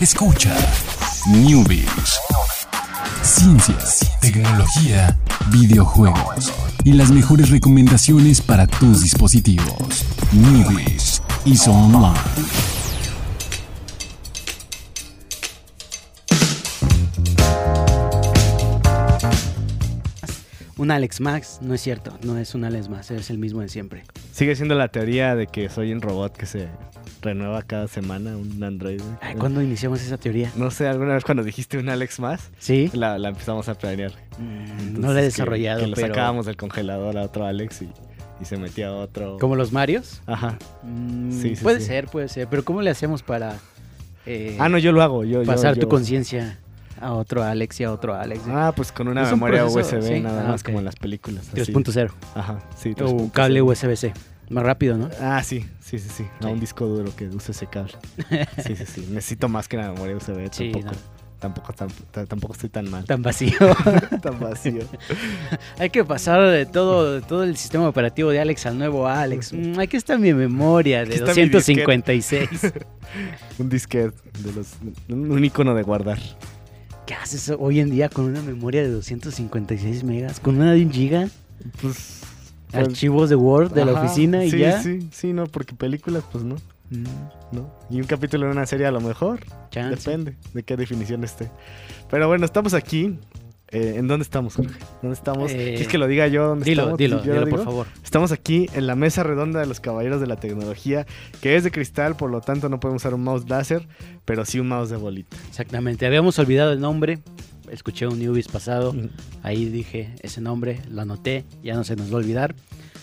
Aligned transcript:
Escucha 0.00 0.56
Newbies. 1.28 2.18
Ciencias, 3.20 4.10
tecnología, 4.22 5.18
videojuegos 5.52 6.50
y 6.84 6.94
las 6.94 7.10
mejores 7.10 7.50
recomendaciones 7.50 8.40
para 8.40 8.66
tus 8.66 9.02
dispositivos. 9.02 10.06
Newbies 10.32 11.22
y 11.44 11.54
Online. 11.68 12.18
Un 20.78 20.90
Alex 20.90 21.20
Max, 21.20 21.58
no 21.60 21.74
es 21.74 21.82
cierto, 21.82 22.18
no 22.22 22.38
es 22.38 22.54
un 22.54 22.64
Alex 22.64 22.88
Max, 22.88 23.10
es 23.10 23.28
el 23.28 23.36
mismo 23.36 23.60
de 23.60 23.68
siempre. 23.68 24.04
Sigue 24.32 24.56
siendo 24.56 24.74
la 24.76 24.88
teoría 24.88 25.34
de 25.34 25.46
que 25.46 25.68
soy 25.68 25.92
un 25.92 26.00
robot 26.00 26.34
que 26.34 26.46
se 26.46 26.70
renueva 27.22 27.62
cada 27.62 27.86
semana, 27.88 28.36
un 28.36 28.62
androide. 28.62 29.02
Ay, 29.20 29.34
¿Cuándo 29.36 29.62
iniciamos 29.62 30.00
esa 30.02 30.16
teoría? 30.18 30.50
No 30.56 30.70
sé, 30.70 30.86
alguna 30.88 31.14
vez 31.14 31.24
cuando 31.24 31.42
dijiste 31.44 31.78
un 31.78 31.88
Alex 31.88 32.18
más, 32.20 32.50
¿Sí? 32.58 32.90
la, 32.94 33.18
la 33.18 33.28
empezamos 33.30 33.68
a 33.68 33.74
planear. 33.74 34.12
Mm, 34.38 35.00
no 35.00 35.12
lo 35.12 35.18
he 35.18 35.22
desarrollado, 35.22 35.80
Que, 35.80 35.86
lo 35.88 35.94
pero... 35.96 36.08
sacábamos 36.08 36.46
del 36.46 36.56
congelador 36.56 37.18
a 37.18 37.22
otro 37.22 37.44
Alex 37.46 37.82
y, 37.82 37.90
y 38.40 38.44
se 38.44 38.56
metía 38.56 38.92
otro. 38.92 39.36
¿Como 39.38 39.56
los 39.56 39.72
Marios? 39.72 40.22
Ajá. 40.26 40.56
Mm, 40.82 41.30
Sí, 41.32 41.56
sí, 41.56 41.62
puede 41.62 41.80
sí. 41.80 41.86
ser, 41.86 42.06
puede 42.06 42.28
ser, 42.28 42.48
pero 42.48 42.64
¿cómo 42.64 42.80
le 42.82 42.90
hacemos 42.90 43.22
para 43.22 43.56
eh, 44.26 44.56
Ah, 44.58 44.68
no, 44.68 44.78
yo 44.78 44.92
lo 44.92 45.02
hago. 45.02 45.24
Yo, 45.24 45.42
yo- 45.42 45.46
pasar 45.46 45.76
tu 45.76 45.88
conciencia 45.88 46.58
a 47.00 47.12
otro 47.14 47.42
Alex 47.42 47.80
y 47.80 47.84
a 47.84 47.92
otro 47.92 48.14
Alex? 48.14 48.42
Ah, 48.48 48.72
pues 48.76 48.92
con 48.92 49.08
una 49.08 49.24
memoria 49.30 49.62
proceso, 49.62 49.98
USB, 49.98 50.06
sí. 50.16 50.20
nada 50.20 50.44
Ah, 50.46 50.48
más 50.52 50.62
como 50.62 50.78
en 50.78 50.84
las 50.84 50.96
películas. 50.96 51.48
así. 51.48 51.72
3.0 51.72 52.10
Ajá, 52.34 52.58
sí. 52.76 52.90
o 52.92 52.94
3.0. 52.94 53.30
cable 53.32 53.62
USB-C. 53.62 54.12
Más 54.50 54.64
rápido, 54.64 54.98
¿no? 54.98 55.08
Ah, 55.20 55.42
sí, 55.42 55.64
sí, 55.80 55.98
sí, 55.98 56.08
sí. 56.14 56.24
No, 56.40 56.48
Sí. 56.48 56.52
un 56.54 56.60
disco 56.60 56.84
duro 56.86 57.14
que 57.16 57.28
use 57.28 57.52
ese 57.52 57.66
cable. 57.68 57.92
Sí, 58.66 58.76
sí, 58.76 58.84
sí. 58.86 59.06
Necesito 59.10 59.48
más 59.48 59.68
que 59.68 59.76
una 59.78 59.92
memoria 59.92 60.16
USB. 60.16 60.48
Sí, 60.52 60.72
tampoco, 60.72 60.92
no. 60.92 60.92
tampoco, 61.38 61.72
tam- 61.72 62.04
ta- 62.10 62.26
tampoco 62.26 62.52
estoy 62.54 62.68
tan 62.68 62.90
mal. 62.90 63.04
Tan 63.04 63.22
vacío. 63.22 63.52
tan 64.22 64.38
vacío. 64.40 64.82
hay 65.78 65.88
que 65.90 66.04
pasar 66.04 66.42
de 66.50 66.66
todo, 66.66 67.14
de 67.14 67.20
todo 67.22 67.44
el 67.44 67.56
sistema 67.56 67.88
operativo 67.88 68.30
de 68.30 68.40
Alex 68.40 68.66
al 68.66 68.76
nuevo 68.76 69.06
Alex. 69.06 69.52
Mm, 69.52 69.78
aquí 69.78 69.96
está 69.96 70.18
mi 70.18 70.34
memoria 70.34 70.98
de 71.04 71.14
Aquí 71.14 71.14
está 71.14 71.32
mi 71.34 71.48
256. 71.48 72.48
un 73.58 73.68
disquete 73.68 74.16
de 74.40 74.52
los, 74.52 74.66
un 75.08 75.44
icono 75.44 75.74
de 75.76 75.82
guardar. 75.84 76.18
¿Qué 77.06 77.14
haces 77.14 77.52
hoy 77.58 77.80
en 77.80 77.90
día 77.90 78.08
con 78.08 78.24
una 78.26 78.42
memoria 78.42 78.82
de 78.82 78.88
256 78.90 80.04
megas? 80.04 80.38
¿Con 80.40 80.56
una 80.60 80.72
de 80.72 80.84
un 80.84 80.90
giga? 80.92 81.28
Pues, 81.82 82.20
Archivos 82.72 83.28
de 83.30 83.36
Word 83.36 83.72
de 83.72 83.84
la 83.84 83.92
ajá, 83.92 84.02
oficina 84.04 84.44
y 84.44 84.50
sí, 84.50 84.58
ya. 84.58 84.82
Sí, 84.82 85.08
sí, 85.12 85.32
no, 85.32 85.46
porque 85.46 85.74
películas, 85.74 86.24
pues 86.30 86.44
no, 86.44 86.56
Mm, 86.92 87.04
no. 87.52 87.70
Y 87.88 88.00
un 88.00 88.06
capítulo 88.08 88.46
de 88.46 88.52
una 88.52 88.66
serie 88.66 88.84
a 88.84 88.90
lo 88.90 89.00
mejor, 89.00 89.38
chance. 89.70 89.94
depende 90.10 90.36
de 90.52 90.62
qué 90.64 90.76
definición 90.76 91.22
esté. 91.22 91.48
Pero 92.10 92.26
bueno, 92.26 92.44
estamos 92.44 92.74
aquí. 92.74 93.16
Eh, 93.72 93.94
¿En 93.98 94.08
dónde 94.08 94.24
estamos, 94.24 94.56
Jorge? 94.56 94.74
¿Dónde 95.00 95.14
estamos? 95.14 95.52
Eh, 95.52 95.54
¿Quieres 95.54 95.86
que 95.86 95.98
lo 95.98 96.08
diga 96.08 96.26
yo? 96.26 96.48
¿Dónde 96.48 96.64
Dilo, 96.64 96.82
estamos? 96.82 96.98
dilo, 96.98 97.22
¿Yo 97.22 97.34
lo 97.34 97.44
dilo, 97.44 97.56
por 97.56 97.64
favor. 97.64 97.86
Estamos 98.02 98.32
aquí 98.32 98.68
en 98.74 98.88
la 98.88 98.96
mesa 98.96 99.22
redonda 99.22 99.60
de 99.60 99.66
los 99.66 99.78
caballeros 99.78 100.20
de 100.20 100.26
la 100.26 100.34
tecnología, 100.34 101.06
que 101.40 101.54
es 101.54 101.62
de 101.62 101.70
cristal, 101.70 102.16
por 102.16 102.32
lo 102.32 102.40
tanto 102.40 102.68
no 102.68 102.80
podemos 102.80 103.02
usar 103.02 103.14
un 103.14 103.22
mouse 103.22 103.48
láser, 103.48 103.86
pero 104.24 104.44
sí 104.44 104.58
un 104.58 104.66
mouse 104.66 104.90
de 104.90 104.96
bolita. 104.96 105.36
Exactamente. 105.48 106.04
Habíamos 106.04 106.36
olvidado 106.40 106.72
el 106.72 106.80
nombre. 106.80 107.20
Escuché 107.70 108.06
un 108.06 108.18
newbies 108.18 108.48
pasado. 108.48 108.94
Ahí 109.42 109.66
dije 109.66 110.14
ese 110.22 110.40
nombre, 110.40 110.80
lo 110.90 111.02
anoté, 111.02 111.44
ya 111.62 111.74
no 111.74 111.84
se 111.84 111.96
nos 111.96 112.10
va 112.10 112.14
a 112.14 112.18
olvidar. 112.18 112.54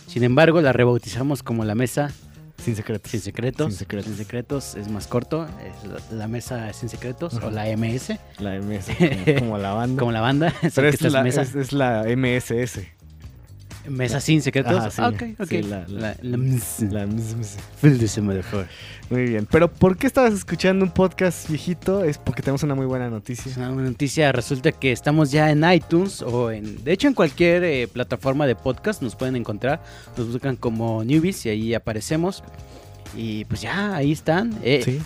Sin 0.07 0.23
embargo, 0.23 0.61
la 0.61 0.73
rebautizamos 0.73 1.43
como 1.43 1.65
la 1.65 1.75
mesa 1.75 2.11
Sin 2.57 2.75
secretos. 2.75 3.11
sin 3.11 3.21
secretos. 3.21 3.67
Sin 3.67 3.77
secretos. 3.77 4.07
Sin 4.07 4.17
secretos 4.17 4.75
es 4.75 4.89
más 4.89 5.07
corto. 5.07 5.47
Es 5.63 6.11
la, 6.11 6.27
mesa 6.27 6.71
sin 6.73 6.89
secretos 6.89 7.35
o 7.35 7.49
la 7.49 7.65
MS, 7.75 8.13
La 8.39 8.59
MS, 8.59 8.87
como, 8.97 9.39
como 9.39 9.57
la 9.57 9.73
banda. 9.73 9.99
como 9.99 10.11
la 10.11 10.21
banda. 10.21 10.53
pero 10.75 10.87
es 10.87 10.95
esta 10.95 11.07
es 11.07 11.13
la, 11.13 11.23
mesa, 11.23 11.41
es, 11.41 11.55
es 11.55 11.73
la 11.73 12.03
MSS. 12.15 12.96
Mesa 13.89 14.19
sin 14.19 14.41
secretos. 14.41 14.73
Ajá, 14.73 14.91
sí. 14.91 15.01
Ah, 15.01 15.09
ok, 15.09 15.23
ok. 15.39 15.47
Sí, 15.47 15.61
la- 15.63 15.85
la- 15.87 15.99
La- 15.99 16.15
la 16.21 16.37
MS. 16.37 16.81
La 16.91 17.03
MS. 17.03 17.57
Muy 19.09 19.23
bien. 19.23 19.47
Pero 19.49 19.71
¿por 19.71 19.97
qué 19.97 20.07
estabas 20.07 20.33
escuchando 20.33 20.83
un 20.85 20.91
podcast 20.91 21.49
viejito? 21.49 22.03
Es 22.03 22.17
porque 22.17 22.41
tenemos 22.41 22.63
una 22.63 22.75
muy 22.75 22.85
buena 22.85 23.09
noticia. 23.09 23.51
Una 23.57 23.69
buena 23.71 23.89
noticia. 23.89 24.31
Resulta 24.31 24.71
que 24.71 24.91
estamos 24.91 25.31
ya 25.31 25.49
en 25.51 25.63
iTunes 25.71 26.21
o 26.21 26.51
en, 26.51 26.83
de 26.83 26.91
hecho, 26.91 27.07
en 27.07 27.13
cualquier 27.13 27.63
eh, 27.63 27.87
plataforma 27.87 28.45
de 28.47 28.55
podcast 28.55 29.01
nos 29.01 29.15
pueden 29.15 29.35
encontrar. 29.35 29.81
Nos 30.17 30.31
buscan 30.31 30.55
como 30.55 31.03
newbies 31.03 31.45
y 31.45 31.49
ahí 31.49 31.73
aparecemos. 31.73 32.43
Y 33.15 33.45
pues 33.45 33.61
ya, 33.61 33.95
ahí 33.95 34.11
están. 34.11 34.57
Eh, 34.63 34.81
Sí. 34.83 34.99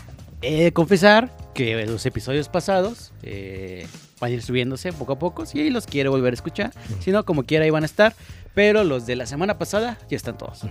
He 0.43 0.63
de 0.63 0.73
confesar 0.73 1.29
que 1.53 1.85
los 1.85 2.03
episodios 2.07 2.49
pasados 2.49 3.13
eh, 3.21 3.85
van 4.19 4.31
a 4.31 4.33
ir 4.33 4.41
subiéndose 4.41 4.91
poco 4.91 5.13
a 5.13 5.19
poco. 5.19 5.45
Si 5.45 5.69
los 5.69 5.85
quiere 5.85 6.09
volver 6.09 6.33
a 6.33 6.35
escuchar, 6.35 6.71
si 6.99 7.11
no, 7.11 7.23
como 7.25 7.43
quiera, 7.43 7.63
ahí 7.65 7.69
van 7.69 7.83
a 7.83 7.85
estar. 7.85 8.15
Pero 8.53 8.83
los 8.83 9.05
de 9.05 9.15
la 9.15 9.25
semana 9.25 9.57
pasada 9.57 9.97
ya 10.09 10.17
están 10.17 10.37
todos. 10.37 10.61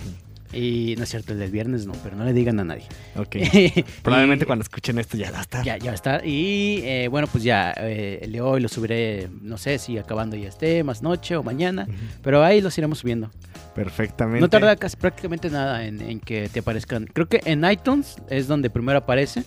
Y 0.52 0.96
no 0.98 1.04
es 1.04 1.10
cierto, 1.10 1.32
el 1.32 1.38
del 1.38 1.52
viernes 1.52 1.86
no, 1.86 1.92
pero 2.02 2.16
no 2.16 2.24
le 2.24 2.32
digan 2.32 2.58
a 2.58 2.64
nadie. 2.64 2.84
Ok. 3.16 3.36
Probablemente 4.02 4.44
Y- 4.44 4.46
cuando 4.46 4.64
escuchen 4.64 4.98
esto 4.98 5.16
ya 5.16 5.30
va 5.30 5.38
a 5.38 5.42
estar. 5.42 5.64
ya, 5.64 5.76
ya 5.78 5.86
va 5.86 5.91
a 5.92 5.94
estar. 5.94 6.26
Y 6.26 6.80
eh, 6.84 7.06
bueno, 7.08 7.28
pues 7.28 7.44
ya, 7.44 7.72
eh, 7.76 8.18
el 8.22 8.32
de 8.32 8.41
hoy 8.41 8.60
lo 8.60 8.68
subiré, 8.68 9.28
no 9.42 9.56
sé 9.58 9.78
si 9.78 9.96
acabando 9.96 10.34
ya 10.36 10.48
esté, 10.48 10.82
más 10.82 11.02
noche 11.02 11.36
o 11.36 11.44
mañana. 11.44 11.86
Pero 12.22 12.42
ahí 12.42 12.60
los 12.60 12.76
iremos 12.76 12.98
subiendo. 12.98 13.30
Perfectamente. 13.76 14.41
No 14.41 14.48
tarda 14.48 14.74
casi 14.74 14.97
prácticamente 14.97 15.48
nada 15.50 15.84
en, 15.86 16.00
en 16.00 16.18
que 16.18 16.48
te 16.48 16.58
aparezcan. 16.60 17.06
Creo 17.06 17.28
que 17.28 17.41
en 17.44 17.64
iTunes 17.70 18.16
es 18.28 18.48
donde 18.48 18.70
primero 18.70 18.98
aparece. 18.98 19.44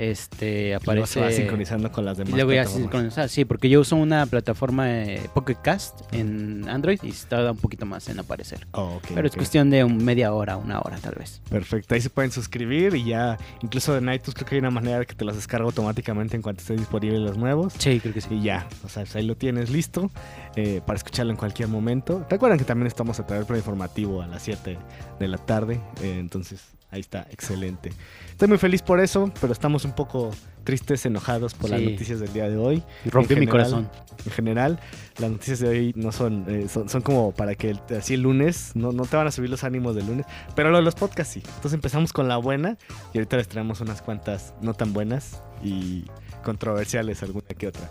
Este, 0.00 0.68
Y 0.70 0.72
aparece. 0.72 1.20
va 1.20 1.30
sincronizando 1.30 1.92
con 1.92 2.06
las 2.06 2.16
demás. 2.16 2.32
Y 2.32 2.36
luego 2.36 2.52
ya 2.52 2.64
se 2.64 2.70
plataformas. 2.70 2.82
sincroniza. 3.12 3.28
Sí, 3.28 3.44
porque 3.44 3.68
yo 3.68 3.80
uso 3.80 3.96
una 3.96 4.24
plataforma 4.24 4.90
eh, 4.90 5.20
Pocket 5.34 5.56
Cast 5.62 6.00
en 6.14 6.66
Android 6.70 6.98
y 7.02 7.12
se 7.12 7.26
tarda 7.26 7.50
un 7.52 7.58
poquito 7.58 7.84
más 7.84 8.08
en 8.08 8.18
aparecer. 8.18 8.66
Oh, 8.72 8.98
Pero 9.14 9.26
es 9.28 9.36
cuestión 9.36 9.68
de 9.68 9.84
un 9.84 10.02
media 10.02 10.32
hora, 10.32 10.56
una 10.56 10.80
hora 10.80 10.96
tal 10.98 11.16
vez. 11.18 11.42
Perfecto, 11.50 11.94
ahí 11.94 12.00
se 12.00 12.08
pueden 12.08 12.30
suscribir 12.32 12.94
y 12.94 13.04
ya, 13.04 13.36
incluso 13.62 13.94
en 13.96 14.04
iTunes 14.10 14.34
creo 14.34 14.46
que 14.48 14.54
hay 14.54 14.60
una 14.60 14.70
manera 14.70 15.00
de 15.00 15.06
que 15.06 15.14
te 15.14 15.24
los 15.26 15.36
descarga 15.36 15.66
automáticamente 15.66 16.34
en 16.34 16.40
cuanto 16.40 16.62
estén 16.62 16.78
disponibles 16.78 17.20
los 17.20 17.36
nuevos. 17.36 17.74
Sí, 17.76 18.00
creo 18.00 18.14
que 18.14 18.22
sí. 18.22 18.28
Y 18.36 18.42
ya, 18.44 18.66
o 18.84 18.88
sea, 18.88 19.02
pues 19.02 19.16
ahí 19.16 19.26
lo 19.26 19.36
tienes 19.36 19.68
listo 19.68 20.10
eh, 20.56 20.80
para 20.86 20.96
escucharlo 20.96 21.30
en 21.30 21.36
cualquier 21.36 21.68
momento. 21.68 22.26
Recuerden 22.30 22.58
que 22.58 22.64
también 22.64 22.86
estamos 22.86 23.20
a 23.20 23.26
través 23.26 23.46
del 23.46 23.58
informativo 23.58 24.22
a 24.22 24.26
las 24.26 24.42
7 24.42 24.78
de 25.18 25.28
la 25.28 25.36
tarde, 25.36 25.78
eh, 26.02 26.16
entonces 26.18 26.62
ahí 26.90 27.00
está, 27.00 27.26
excelente. 27.30 27.92
Estoy 28.30 28.48
muy 28.48 28.58
feliz 28.58 28.82
por 28.82 29.00
eso, 29.00 29.32
pero 29.40 29.52
estamos 29.52 29.84
un 29.84 29.92
poco 29.92 30.30
tristes, 30.64 31.06
enojados 31.06 31.54
por 31.54 31.70
las 31.70 31.80
Sí. 31.80 31.86
noticias 31.86 32.20
del 32.20 32.32
día 32.32 32.48
de 32.48 32.56
hoy. 32.56 32.82
Rompió 33.06 33.36
mi 33.36 33.46
corazón. 33.46 33.88
En 34.26 34.32
general, 34.32 34.78
las 35.18 35.30
noticias 35.30 35.58
de 35.60 35.68
hoy 35.68 35.92
no 35.96 36.12
son, 36.12 36.44
eh, 36.48 36.68
son, 36.68 36.88
son 36.88 37.00
como 37.00 37.32
para 37.32 37.54
que 37.54 37.70
el- 37.70 37.80
así 37.98 38.14
el 38.14 38.20
lunes, 38.22 38.72
no, 38.74 38.92
no 38.92 39.04
te 39.06 39.16
van 39.16 39.26
a 39.26 39.30
subir 39.30 39.48
los 39.48 39.64
ánimos 39.64 39.94
del 39.96 40.06
lunes, 40.06 40.26
pero 40.54 40.70
lo 40.70 40.76
de 40.76 40.82
los 40.82 40.94
podcasts 40.94 41.32
sí. 41.34 41.42
Entonces 41.44 41.72
empezamos 41.72 42.12
con 42.12 42.28
la 42.28 42.36
buena 42.36 42.76
y 43.14 43.18
ahorita 43.18 43.38
les 43.38 43.48
traemos 43.48 43.80
unas 43.80 44.02
cuantas 44.02 44.52
no 44.60 44.74
tan 44.74 44.92
buenas 44.92 45.42
y 45.64 46.04
controversiales 46.44 47.22
alguna 47.22 47.46
que 47.56 47.68
otra. 47.68 47.90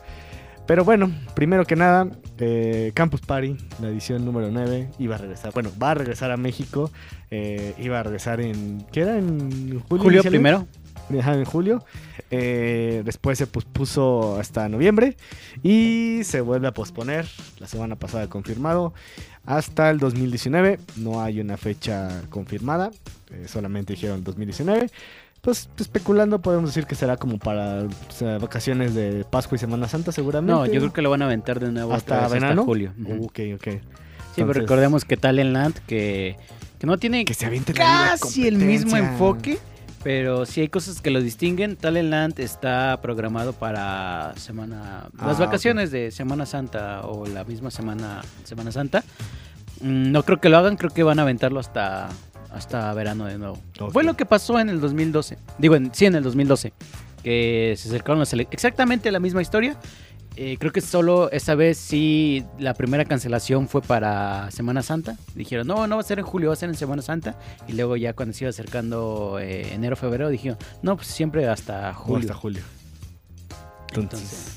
Pero 0.69 0.85
bueno, 0.85 1.11
primero 1.33 1.65
que 1.65 1.75
nada, 1.75 2.07
eh, 2.37 2.91
Campus 2.93 3.21
Party, 3.21 3.57
la 3.81 3.87
edición 3.87 4.23
número 4.23 4.51
9, 4.51 4.91
iba 4.99 5.15
a 5.15 5.17
regresar. 5.17 5.51
Bueno, 5.51 5.71
va 5.81 5.89
a 5.89 5.93
regresar 5.95 6.29
a 6.29 6.37
México. 6.37 6.91
eh, 7.31 7.73
iba 7.79 7.99
a 7.99 8.03
regresar 8.03 8.39
en. 8.39 8.85
¿Qué 8.91 8.99
era? 9.01 9.17
¿En 9.17 9.79
julio? 9.79 10.03
Julio 10.03 10.21
primero. 10.21 10.67
Ajá, 11.19 11.33
en 11.33 11.45
julio. 11.45 11.83
Eh, 12.29 13.01
después 13.03 13.39
se 13.39 13.47
pospuso 13.47 14.37
hasta 14.39 14.69
noviembre. 14.69 15.17
Y 15.63 16.19
se 16.21 16.39
vuelve 16.41 16.67
a 16.67 16.71
posponer. 16.71 17.25
La 17.57 17.65
semana 17.65 17.95
pasada 17.95 18.27
confirmado. 18.27 18.93
Hasta 19.47 19.89
el 19.89 19.97
2019. 19.97 20.77
No 20.97 21.23
hay 21.23 21.41
una 21.41 21.57
fecha 21.57 22.21
confirmada. 22.29 22.91
solamente 23.47 23.93
dijeron 23.93 24.23
2019. 24.23 24.91
Pues 25.41 25.69
especulando 25.77 26.39
podemos 26.41 26.69
decir 26.69 26.85
que 26.85 26.95
será 26.95 27.15
como 27.15 27.37
para 27.37 27.83
o 27.83 28.11
sea, 28.11 28.37
vacaciones 28.39 28.93
de 28.93 29.25
Pascua 29.29 29.55
y 29.55 29.59
Semana 29.59 29.87
Santa 29.87 30.11
seguramente. 30.11 30.51
No, 30.53 30.65
yo 30.65 30.79
creo 30.79 30.93
que 30.93 31.01
lo 31.01 31.09
van 31.09 31.21
a 31.21 31.25
aventar 31.25 31.59
de 31.59 31.71
nuevo 31.71 31.93
hasta 31.93 32.27
verano. 32.27 32.61
hasta 32.61 32.63
julio. 32.65 32.93
Uh, 33.05 33.25
ok, 33.25 33.39
ok. 33.55 33.67
Sí, 34.35 34.43
pero 34.43 34.53
recordemos 34.53 35.05
que 35.05 35.17
Talentland, 35.17 35.75
que, 35.87 36.35
que 36.77 36.87
no 36.87 36.97
tiene 36.97 37.25
que 37.25 37.33
se 37.33 37.49
casi 37.73 38.47
el 38.47 38.57
mismo 38.57 38.95
enfoque, 38.97 39.59
pero 40.03 40.45
sí 40.45 40.61
hay 40.61 40.67
cosas 40.69 41.01
que 41.01 41.09
lo 41.09 41.21
distinguen. 41.21 41.77
Talentland 41.77 42.39
está 42.39 42.99
programado 43.01 43.53
para 43.53 44.33
semana 44.35 45.09
las 45.17 45.39
Ah, 45.39 45.45
vacaciones 45.45 45.89
de 45.91 46.11
Semana 46.11 46.45
Santa 46.45 47.01
o 47.05 47.25
la 47.25 47.43
misma 47.45 47.71
semana 47.71 48.21
Semana 48.43 48.71
Santa. 48.71 49.03
Mm, 49.81 50.11
No 50.11 50.23
creo 50.23 50.39
que 50.39 50.49
lo 50.49 50.57
hagan, 50.57 50.75
creo 50.75 50.91
que 50.91 51.03
van 51.03 51.19
a 51.19 51.23
aventarlo 51.23 51.59
hasta 51.59 52.09
hasta 52.51 52.93
verano 52.93 53.25
de 53.25 53.37
nuevo. 53.37 53.59
Fue 53.91 54.03
lo 54.03 54.15
que 54.15 54.25
pasó 54.25 54.59
en 54.59 54.69
el 54.69 54.79
2012. 54.81 55.37
Digo, 55.57 55.75
en, 55.75 55.93
sí, 55.93 56.05
en 56.05 56.15
el 56.15 56.23
2012. 56.23 56.73
Que 57.23 57.75
se 57.77 57.89
acercaron 57.89 58.19
las 58.19 58.31
ele- 58.33 58.47
Exactamente 58.51 59.11
la 59.11 59.19
misma 59.19 59.41
historia. 59.41 59.77
Eh, 60.35 60.55
creo 60.57 60.71
que 60.71 60.79
solo 60.79 61.29
esa 61.31 61.53
vez 61.55 61.77
sí 61.77 62.45
la 62.59 62.73
primera 62.73 63.03
cancelación 63.03 63.67
fue 63.67 63.81
para 63.81 64.49
Semana 64.51 64.81
Santa. 64.83 65.17
Dijeron, 65.35 65.67
no, 65.67 65.85
no 65.87 65.95
va 65.95 66.01
a 66.01 66.05
ser 66.05 66.19
en 66.19 66.25
julio, 66.25 66.47
va 66.49 66.53
a 66.53 66.55
ser 66.55 66.69
en 66.69 66.75
Semana 66.75 67.01
Santa. 67.01 67.37
Y 67.67 67.73
luego 67.73 67.97
ya 67.97 68.13
cuando 68.13 68.33
se 68.33 68.45
iba 68.45 68.49
acercando 68.49 69.37
eh, 69.41 69.73
enero, 69.73 69.97
febrero, 69.97 70.29
dijeron, 70.29 70.57
no, 70.81 70.95
pues 70.95 71.07
siempre 71.07 71.45
hasta 71.49 71.89
O 71.91 71.93
julio. 71.95 72.19
hasta 72.21 72.33
julio. 72.35 72.61
Entonces, 73.95 74.53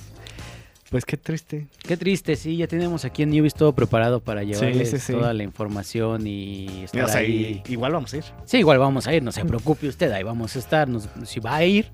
pues 0.92 1.04
qué 1.04 1.16
triste. 1.16 1.66
Qué 1.82 1.96
triste, 1.96 2.36
sí, 2.36 2.56
ya 2.56 2.68
tenemos 2.68 3.04
aquí 3.04 3.24
en 3.24 3.30
Newbies 3.30 3.54
todo 3.54 3.72
preparado 3.72 4.20
para 4.20 4.44
llevarles 4.44 4.90
sí, 4.90 4.98
sí. 5.00 5.12
toda 5.12 5.32
la 5.34 5.42
información 5.42 6.24
y 6.28 6.84
estar 6.84 7.04
O 7.04 7.08
sea, 7.08 7.20
ahí. 7.22 7.60
igual 7.66 7.92
vamos 7.92 8.14
a 8.14 8.18
ir. 8.18 8.24
Sí, 8.44 8.58
igual 8.58 8.78
vamos 8.78 9.08
a 9.08 9.14
ir, 9.14 9.22
no 9.24 9.32
se 9.32 9.44
preocupe 9.44 9.88
usted, 9.88 10.12
ahí 10.12 10.22
vamos 10.22 10.54
a 10.54 10.60
estar. 10.60 10.86
Nos- 10.88 11.08
si 11.24 11.40
va 11.40 11.56
a 11.56 11.64
ir, 11.64 11.90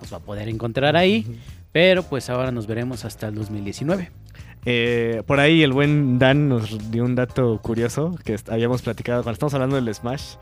nos 0.00 0.10
va 0.12 0.16
a 0.16 0.20
poder 0.20 0.48
encontrar 0.48 0.96
ahí. 0.96 1.26
Pero 1.72 2.02
pues 2.04 2.30
ahora 2.30 2.50
nos 2.52 2.66
veremos 2.66 3.04
hasta 3.04 3.28
el 3.28 3.34
2019. 3.34 4.10
Eh, 4.68 5.22
por 5.26 5.38
ahí 5.38 5.62
el 5.62 5.72
buen 5.72 6.18
Dan 6.18 6.48
nos 6.48 6.90
dio 6.90 7.04
un 7.04 7.14
dato 7.14 7.60
curioso 7.62 8.16
que 8.24 8.34
habíamos 8.48 8.82
platicado 8.82 9.22
cuando 9.22 9.34
estamos 9.34 9.54
hablando 9.54 9.76
del 9.76 9.94
Smash 9.94 10.36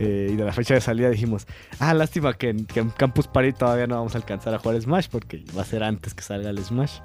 eh, 0.00 0.30
y 0.32 0.36
de 0.36 0.44
la 0.44 0.52
fecha 0.52 0.74
de 0.74 0.80
salida. 0.80 1.10
Dijimos, 1.10 1.46
ah, 1.78 1.92
lástima 1.94 2.32
que 2.34 2.48
en, 2.50 2.64
que 2.64 2.80
en 2.80 2.90
Campus 2.90 3.28
Party 3.28 3.52
todavía 3.52 3.86
no 3.86 3.96
vamos 3.96 4.14
a 4.14 4.18
alcanzar 4.18 4.54
a 4.54 4.58
jugar 4.58 4.80
Smash 4.80 5.08
porque 5.10 5.44
va 5.56 5.62
a 5.62 5.64
ser 5.66 5.82
antes 5.84 6.14
que 6.14 6.22
salga 6.22 6.50
el 6.50 6.58
Smash. 6.64 6.98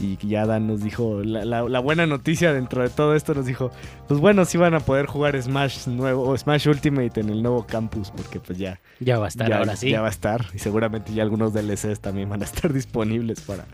Y 0.00 0.16
ya 0.26 0.46
Dan 0.46 0.66
nos 0.66 0.82
dijo, 0.82 1.22
la, 1.22 1.44
la- 1.44 1.68
la 1.68 1.78
buena 1.80 2.06
noticia 2.06 2.52
dentro 2.52 2.82
de 2.82 2.88
todo 2.88 3.14
esto 3.14 3.34
nos 3.34 3.44
dijo, 3.46 3.70
pues 4.08 4.18
bueno, 4.18 4.44
sí 4.44 4.56
van 4.58 4.74
a 4.74 4.80
poder 4.80 5.06
jugar 5.06 5.40
Smash 5.40 5.86
nuevo 5.88 6.22
o 6.28 6.36
Smash 6.36 6.68
Ultimate 6.68 7.20
en 7.20 7.28
el 7.28 7.42
nuevo 7.42 7.66
campus 7.66 8.10
porque 8.10 8.40
pues 8.40 8.58
ya 8.58 8.80
Ya 8.98 9.18
va 9.18 9.26
a 9.26 9.28
estar 9.28 9.48
ya, 9.48 9.58
ahora 9.58 9.76
sí. 9.76 9.90
ya 9.90 10.00
va 10.00 10.06
a 10.08 10.10
estar. 10.10 10.46
Y 10.54 10.58
seguramente 10.58 11.12
ya 11.12 11.22
algunos 11.22 11.52
DLCs 11.52 12.00
también 12.00 12.28
van 12.28 12.40
a 12.42 12.44
estar 12.46 12.72
disponibles 12.72 13.40
para, 13.42 13.66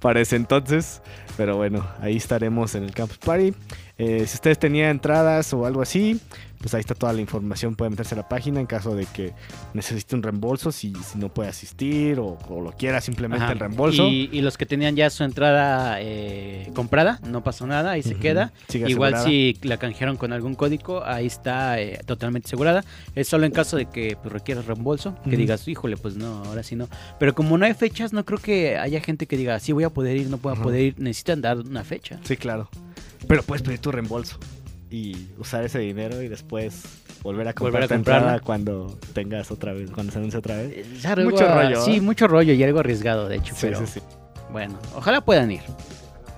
para 0.00 0.20
ese 0.20 0.36
entonces. 0.36 1.02
Pero 1.36 1.56
bueno, 1.56 1.86
ahí 2.00 2.16
estaremos 2.16 2.74
en 2.74 2.84
el 2.84 2.92
Campus 2.92 3.18
Party. 3.18 3.52
Eh, 3.98 4.24
si 4.26 4.34
ustedes 4.36 4.58
tenían 4.58 4.90
entradas 4.90 5.52
o 5.52 5.66
algo 5.66 5.82
así, 5.82 6.20
pues 6.64 6.72
ahí 6.72 6.80
está 6.80 6.94
toda 6.94 7.12
la 7.12 7.20
información. 7.20 7.74
Pueden 7.74 7.90
meterse 7.90 8.14
a 8.14 8.16
la 8.16 8.26
página 8.26 8.58
en 8.58 8.64
caso 8.64 8.96
de 8.96 9.04
que 9.04 9.34
necesite 9.74 10.16
un 10.16 10.22
reembolso, 10.22 10.72
si, 10.72 10.94
si 10.94 11.18
no 11.18 11.28
puede 11.28 11.50
asistir 11.50 12.18
o, 12.18 12.38
o 12.48 12.62
lo 12.62 12.72
quiera 12.72 13.02
simplemente 13.02 13.44
Ajá. 13.44 13.52
el 13.52 13.58
reembolso. 13.58 14.08
Y, 14.08 14.30
y 14.32 14.40
los 14.40 14.56
que 14.56 14.64
tenían 14.64 14.96
ya 14.96 15.10
su 15.10 15.24
entrada 15.24 15.98
eh, 16.00 16.70
comprada, 16.74 17.20
no 17.28 17.44
pasó 17.44 17.66
nada, 17.66 17.90
ahí 17.90 18.02
se 18.02 18.14
queda. 18.14 18.50
Sigue 18.68 18.88
Igual 18.88 19.12
asegurada. 19.12 19.28
si 19.28 19.58
la 19.68 19.76
canjearon 19.76 20.16
con 20.16 20.32
algún 20.32 20.54
código, 20.54 21.04
ahí 21.04 21.26
está 21.26 21.78
eh, 21.82 22.00
totalmente 22.06 22.46
asegurada. 22.46 22.82
Es 23.14 23.28
solo 23.28 23.44
en 23.44 23.52
caso 23.52 23.76
de 23.76 23.84
que 23.84 24.16
pues, 24.16 24.32
requieras 24.32 24.64
reembolso, 24.64 25.14
que 25.28 25.36
digas, 25.36 25.68
híjole, 25.68 25.98
pues 25.98 26.16
no, 26.16 26.44
ahora 26.44 26.62
sí 26.62 26.76
no. 26.76 26.88
Pero 27.18 27.34
como 27.34 27.58
no 27.58 27.66
hay 27.66 27.74
fechas, 27.74 28.14
no 28.14 28.24
creo 28.24 28.38
que 28.38 28.78
haya 28.78 29.02
gente 29.02 29.26
que 29.26 29.36
diga, 29.36 29.60
sí 29.60 29.72
voy 29.72 29.84
a 29.84 29.90
poder 29.90 30.16
ir, 30.16 30.30
no 30.30 30.38
puedo 30.38 30.54
Ajá. 30.54 30.62
poder 30.62 30.80
ir. 30.80 30.94
Necesitan 30.98 31.42
dar 31.42 31.58
una 31.58 31.84
fecha. 31.84 32.20
Sí, 32.24 32.38
claro. 32.38 32.70
Pero 33.28 33.42
puedes 33.42 33.60
pedir 33.60 33.80
tu 33.80 33.92
reembolso 33.92 34.38
y 34.94 35.28
usar 35.38 35.64
ese 35.64 35.78
dinero 35.80 36.22
y 36.22 36.28
después 36.28 36.82
volver 37.22 37.48
a 37.48 37.52
comprar 37.54 37.72
Volver 37.72 37.84
a 37.84 37.88
tu 37.88 37.94
entrada 37.94 38.20
comprarla. 38.20 38.40
cuando 38.44 38.98
tengas 39.12 39.50
otra 39.50 39.72
vez, 39.72 39.90
cuando 39.90 40.12
se 40.12 40.18
anuncie 40.18 40.38
otra 40.38 40.56
vez. 40.56 41.04
Algo- 41.04 41.30
Mucho 41.30 41.48
rollo, 41.52 41.82
Sí, 41.84 41.96
¿eh? 41.96 42.00
mucho 42.00 42.28
rollo 42.28 42.52
y 42.52 42.62
algo 42.62 42.80
arriesgado, 42.80 43.28
de 43.28 43.36
hecho. 43.36 43.54
Sí, 43.54 43.60
pero 43.62 43.80
sí, 43.80 43.86
sí. 43.94 44.00
bueno, 44.52 44.78
ojalá 44.94 45.20
puedan 45.24 45.50
ir. 45.50 45.60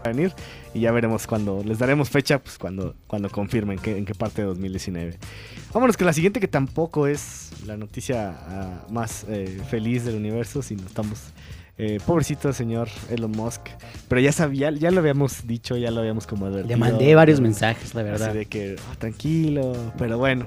a 0.05 0.09
venir 0.09 0.33
y 0.73 0.81
ya 0.81 0.93
veremos 0.93 1.27
cuando 1.27 1.65
les 1.65 1.79
daremos 1.81 2.09
fecha 2.11 2.39
pues 2.39 2.59
cuando 2.59 2.95
cuando 3.09 3.29
confirmen 3.29 3.77
que, 3.79 3.97
en 3.97 4.05
qué 4.05 4.15
parte 4.15 4.43
de 4.43 4.47
2019 4.49 5.19
vámonos 5.75 5.97
con 5.97 6.07
la 6.07 6.13
siguiente 6.13 6.39
que 6.39 6.47
tampoco 6.47 7.09
es 7.09 7.51
la 7.67 7.77
noticia 7.77 8.37
ah, 8.47 8.87
más 8.89 9.25
eh, 9.29 9.61
feliz 9.69 10.05
del 10.05 10.15
universo 10.15 10.63
sino 10.63 10.87
estamos 10.87 11.19
eh, 11.79 11.99
pobrecito 12.07 12.53
señor 12.53 12.89
Elon 13.11 13.33
Musk 13.33 13.61
pero 14.09 14.21
ya 14.21 14.33
sabía 14.33 14.71
ya 14.71 14.91
lo 14.91 15.01
habíamos 15.01 15.47
dicho 15.47 15.77
ya 15.77 15.91
lo 15.91 16.01
habíamos 16.01 16.27
como 16.27 16.47
advertido 16.47 16.69
Le 16.69 16.77
mandé 16.77 17.15
varios 17.15 17.41
mensajes, 17.41 17.95
la 17.95 18.03
verdad. 18.03 18.31
Así 18.31 18.39
de 18.39 18.47
que, 18.47 18.77
"Ah, 18.91 18.95
tranquilo, 18.99 19.73
pero 19.99 20.19
bueno. 20.19 20.47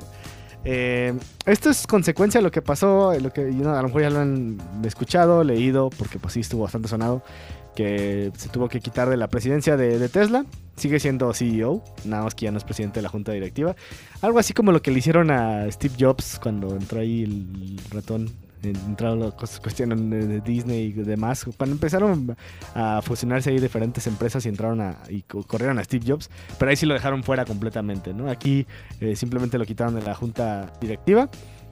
Eh, 0.65 1.13
esto 1.45 1.69
es 1.69 1.87
consecuencia 1.87 2.39
de 2.39 2.43
lo 2.43 2.51
que 2.51 2.61
pasó, 2.61 3.17
lo 3.19 3.31
que 3.31 3.43
you 3.53 3.61
know, 3.61 3.73
a 3.73 3.81
lo 3.81 3.87
mejor 3.87 4.01
ya 4.01 4.09
lo 4.09 4.19
han 4.19 4.57
escuchado, 4.83 5.43
leído, 5.43 5.89
porque 5.89 6.19
pues 6.19 6.33
sí 6.33 6.41
estuvo 6.41 6.63
bastante 6.63 6.87
sonado, 6.89 7.23
que 7.75 8.31
se 8.35 8.49
tuvo 8.49 8.67
que 8.67 8.81
quitar 8.81 9.09
de 9.09 9.15
la 9.15 9.27
presidencia 9.29 9.77
de, 9.77 9.97
de 9.99 10.09
Tesla. 10.09 10.45
Sigue 10.75 10.99
siendo 10.99 11.33
CEO, 11.33 11.83
nada 12.05 12.23
más 12.23 12.35
que 12.35 12.45
ya 12.45 12.51
no 12.51 12.57
es 12.57 12.63
presidente 12.63 12.99
de 12.99 13.03
la 13.03 13.09
junta 13.09 13.31
directiva. 13.31 13.75
Algo 14.21 14.39
así 14.39 14.53
como 14.53 14.71
lo 14.71 14.81
que 14.81 14.91
le 14.91 14.99
hicieron 14.99 15.31
a 15.31 15.69
Steve 15.71 15.93
Jobs 15.99 16.39
cuando 16.41 16.75
entró 16.75 16.99
ahí 17.01 17.23
el 17.23 17.79
ratón. 17.91 18.29
Entraron 18.61 19.19
las 19.21 19.59
cuestiones 19.59 19.97
de 20.09 20.41
Disney 20.41 20.87
y 20.87 20.91
demás. 20.91 21.45
Cuando 21.57 21.75
empezaron 21.75 22.35
a 22.75 23.01
fusionarse 23.01 23.51
ahí 23.51 23.59
diferentes 23.59 24.05
empresas 24.07 24.45
y 24.45 24.49
entraron 24.49 24.81
a, 24.81 24.97
y 25.09 25.21
co- 25.21 25.43
corrieron 25.43 25.79
a 25.79 25.83
Steve 25.83 26.03
Jobs, 26.05 26.29
pero 26.57 26.69
ahí 26.69 26.75
sí 26.75 26.85
lo 26.85 26.93
dejaron 26.93 27.23
fuera 27.23 27.45
completamente, 27.45 28.13
¿no? 28.13 28.29
Aquí 28.29 28.67
eh, 28.99 29.15
simplemente 29.15 29.57
lo 29.57 29.65
quitaron 29.65 29.95
de 29.95 30.01
la 30.01 30.13
junta 30.15 30.73
directiva, 30.81 31.29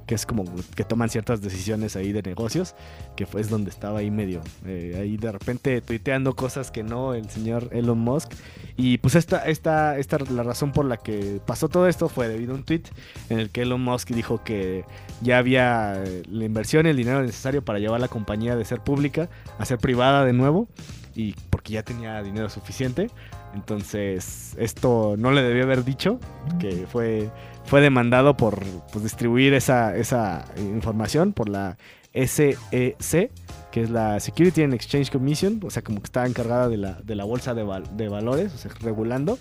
que 0.08 0.16
es 0.16 0.26
como 0.26 0.46
que 0.74 0.84
toman 0.86 1.10
ciertas 1.10 1.42
decisiones 1.42 1.96
ahí 1.96 2.14
de 2.14 2.24
negocios, 2.24 2.76
que 3.16 3.26
fue 3.26 3.42
es 3.42 3.50
donde 3.50 3.70
estaba 3.70 4.00
ahí 4.00 4.10
medio, 4.10 4.42
eh, 4.66 4.98
ahí 5.00 5.18
de 5.18 5.32
repente 5.32 5.82
tuiteando 5.82 6.36
cosas 6.36 6.72
que 6.72 6.82
no 6.82 7.14
el 7.14 7.30
señor 7.30 7.70
Elon 7.72 8.00
Musk. 8.00 8.32
Y 8.78 8.98
pues 9.00 9.16
esta, 9.16 9.46
esta, 9.46 9.98
esta, 9.98 10.18
la 10.32 10.44
razón 10.44 10.72
por 10.72 10.86
la 10.86 10.98
que 10.98 11.42
pasó 11.46 11.68
todo 11.68 11.88
esto 11.88 12.08
fue 12.08 12.30
debido 12.30 12.54
a 12.54 12.56
un 12.56 12.64
tweet 12.64 12.84
en 13.30 13.40
el 13.40 13.50
que 13.50 13.64
Elon 13.64 13.82
Musk 13.82 14.10
dijo 14.10 14.44
que 14.44 14.86
ya 15.22 15.40
había 15.40 16.02
eh, 16.04 16.24
la 16.30 16.46
inversión 16.46 16.86
y 16.86 16.90
el 16.90 16.98
dinero 16.98 17.22
necesario 17.22 17.64
para 17.64 17.80
llevar 17.80 18.00
la 18.00 18.08
compañía 18.08 18.56
de 18.56 18.64
ser 18.64 18.80
pública 18.80 19.30
a 19.60 19.66
ser 19.66 19.78
privada 19.78 20.24
de 20.24 20.34
nuevo 20.34 20.70
y 21.16 21.34
porque 21.50 21.74
ya 21.74 21.84
tenía 21.84 22.22
dinero 22.24 22.50
suficiente. 22.50 23.10
Entonces, 23.54 24.56
esto 24.60 25.16
no 25.18 25.32
le 25.32 25.42
debió 25.42 25.64
haber 25.64 25.84
dicho, 25.84 26.20
que 26.60 26.86
fue, 26.86 27.32
fue 27.68 27.82
demandado 27.82 28.36
por 28.36 28.64
pues, 28.92 29.04
distribuir 29.04 29.54
esa, 29.54 29.96
esa 29.96 30.46
información 30.58 31.34
por 31.34 31.48
la 31.50 31.78
SEC, 32.14 33.32
que 33.72 33.82
es 33.82 33.90
la 33.90 34.20
Security 34.20 34.64
and 34.64 34.74
Exchange 34.74 35.12
Commission, 35.12 35.60
o 35.64 35.70
sea, 35.70 35.84
como 35.84 36.00
que 36.00 36.06
está 36.06 36.26
encargada 36.26 36.68
de 36.70 36.78
la, 36.78 36.94
de 37.04 37.16
la 37.16 37.26
bolsa 37.26 37.54
de, 37.54 37.64
val- 37.64 37.96
de 37.96 38.10
valores, 38.10 38.54
o 38.54 38.58
sea, 38.58 38.72
regulando. 38.82 39.38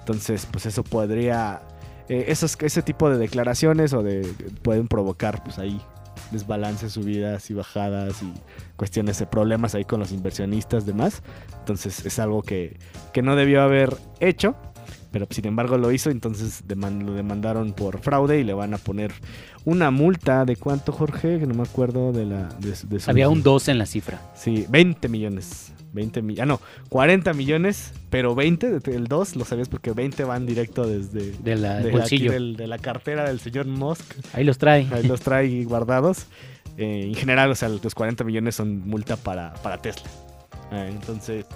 Entonces, 0.00 0.46
pues 0.50 0.66
eso 0.66 0.82
podría, 0.84 1.62
eh, 2.08 2.26
esos, 2.28 2.56
ese 2.60 2.82
tipo 2.82 3.08
de 3.10 3.18
declaraciones 3.18 3.92
o 3.92 4.02
de 4.02 4.22
pueden 4.62 4.88
provocar, 4.88 5.42
pues 5.42 5.58
ahí 5.58 5.80
desbalances, 6.32 6.92
subidas 6.92 7.48
y 7.50 7.54
bajadas 7.54 8.22
y 8.22 8.32
cuestiones 8.76 9.18
de 9.18 9.26
problemas 9.26 9.74
ahí 9.74 9.84
con 9.84 10.00
los 10.00 10.12
inversionistas 10.12 10.84
demás. 10.84 11.22
Entonces 11.60 12.04
es 12.04 12.18
algo 12.18 12.42
que, 12.42 12.78
que 13.12 13.22
no 13.22 13.36
debió 13.36 13.62
haber 13.62 13.96
hecho, 14.20 14.56
pero 15.10 15.26
sin 15.30 15.46
embargo 15.46 15.78
lo 15.78 15.90
hizo, 15.92 16.10
entonces 16.10 16.64
deman- 16.66 17.02
lo 17.04 17.12
demandaron 17.14 17.72
por 17.72 17.98
fraude 18.00 18.40
y 18.40 18.44
le 18.44 18.52
van 18.54 18.74
a 18.74 18.78
poner 18.78 19.12
una 19.64 19.90
multa 19.90 20.44
de 20.44 20.56
cuánto, 20.56 20.92
Jorge, 20.92 21.38
que 21.38 21.46
no 21.46 21.54
me 21.54 21.62
acuerdo 21.62 22.12
de 22.12 22.26
la 22.26 22.48
de, 22.60 22.70
de 22.88 23.00
su- 23.00 23.10
Había 23.10 23.28
un 23.28 23.42
2 23.42 23.68
en 23.68 23.78
la 23.78 23.86
cifra. 23.86 24.20
Sí, 24.36 24.66
20 24.68 25.08
millones. 25.08 25.72
20 25.92 26.20
millones. 26.20 26.42
Ah, 26.42 26.46
no, 26.46 26.60
40 26.90 27.32
millones, 27.32 27.92
pero 28.10 28.34
20, 28.34 28.78
de- 28.80 28.94
el 28.94 29.06
2 29.06 29.36
lo 29.36 29.44
sabías 29.46 29.68
porque 29.70 29.92
20 29.92 30.22
van 30.24 30.44
directo 30.46 30.86
desde 30.86 31.32
De 31.42 31.56
la- 31.56 31.78
de, 31.80 31.90
bolsillo. 31.90 32.30
del- 32.30 32.56
de 32.56 32.66
la 32.66 32.78
cartera 32.78 33.24
del 33.28 33.40
señor 33.40 33.66
Musk. 33.66 34.04
Ahí 34.34 34.44
los 34.44 34.58
trae. 34.58 34.86
Ahí 34.92 35.04
los 35.06 35.20
trae 35.22 35.64
guardados. 35.64 36.26
Eh, 36.76 37.04
en 37.08 37.14
general, 37.14 37.50
o 37.50 37.54
sea, 37.54 37.68
los 37.70 37.94
40 37.94 38.22
millones 38.22 38.54
son 38.54 38.86
multa 38.86 39.16
para, 39.16 39.54
para 39.54 39.78
Tesla. 39.78 40.08
Eh, 40.70 40.88
entonces, 40.90 41.46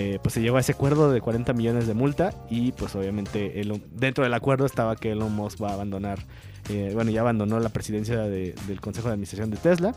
eh, 0.00 0.18
pues 0.22 0.34
se 0.34 0.40
llegó 0.40 0.58
a 0.58 0.60
ese 0.60 0.70
acuerdo 0.72 1.10
de 1.10 1.20
40 1.20 1.52
millones 1.54 1.88
de 1.88 1.94
multa 1.94 2.32
y 2.48 2.70
pues 2.72 2.94
obviamente 2.94 3.60
Elon- 3.60 3.82
dentro 3.90 4.22
del 4.22 4.32
acuerdo 4.34 4.64
estaba 4.64 4.94
que 4.94 5.10
Elon 5.10 5.34
Musk 5.34 5.60
va 5.60 5.70
a 5.70 5.74
abandonar, 5.74 6.20
eh, 6.68 6.92
bueno, 6.94 7.10
ya 7.10 7.22
abandonó 7.22 7.58
la 7.58 7.70
presidencia 7.70 8.16
de- 8.18 8.54
del 8.68 8.80
Consejo 8.80 9.08
de 9.08 9.14
Administración 9.14 9.50
de 9.50 9.56
Tesla, 9.56 9.94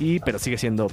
y, 0.00 0.18
pero 0.20 0.38
sigue 0.40 0.58
siendo 0.58 0.88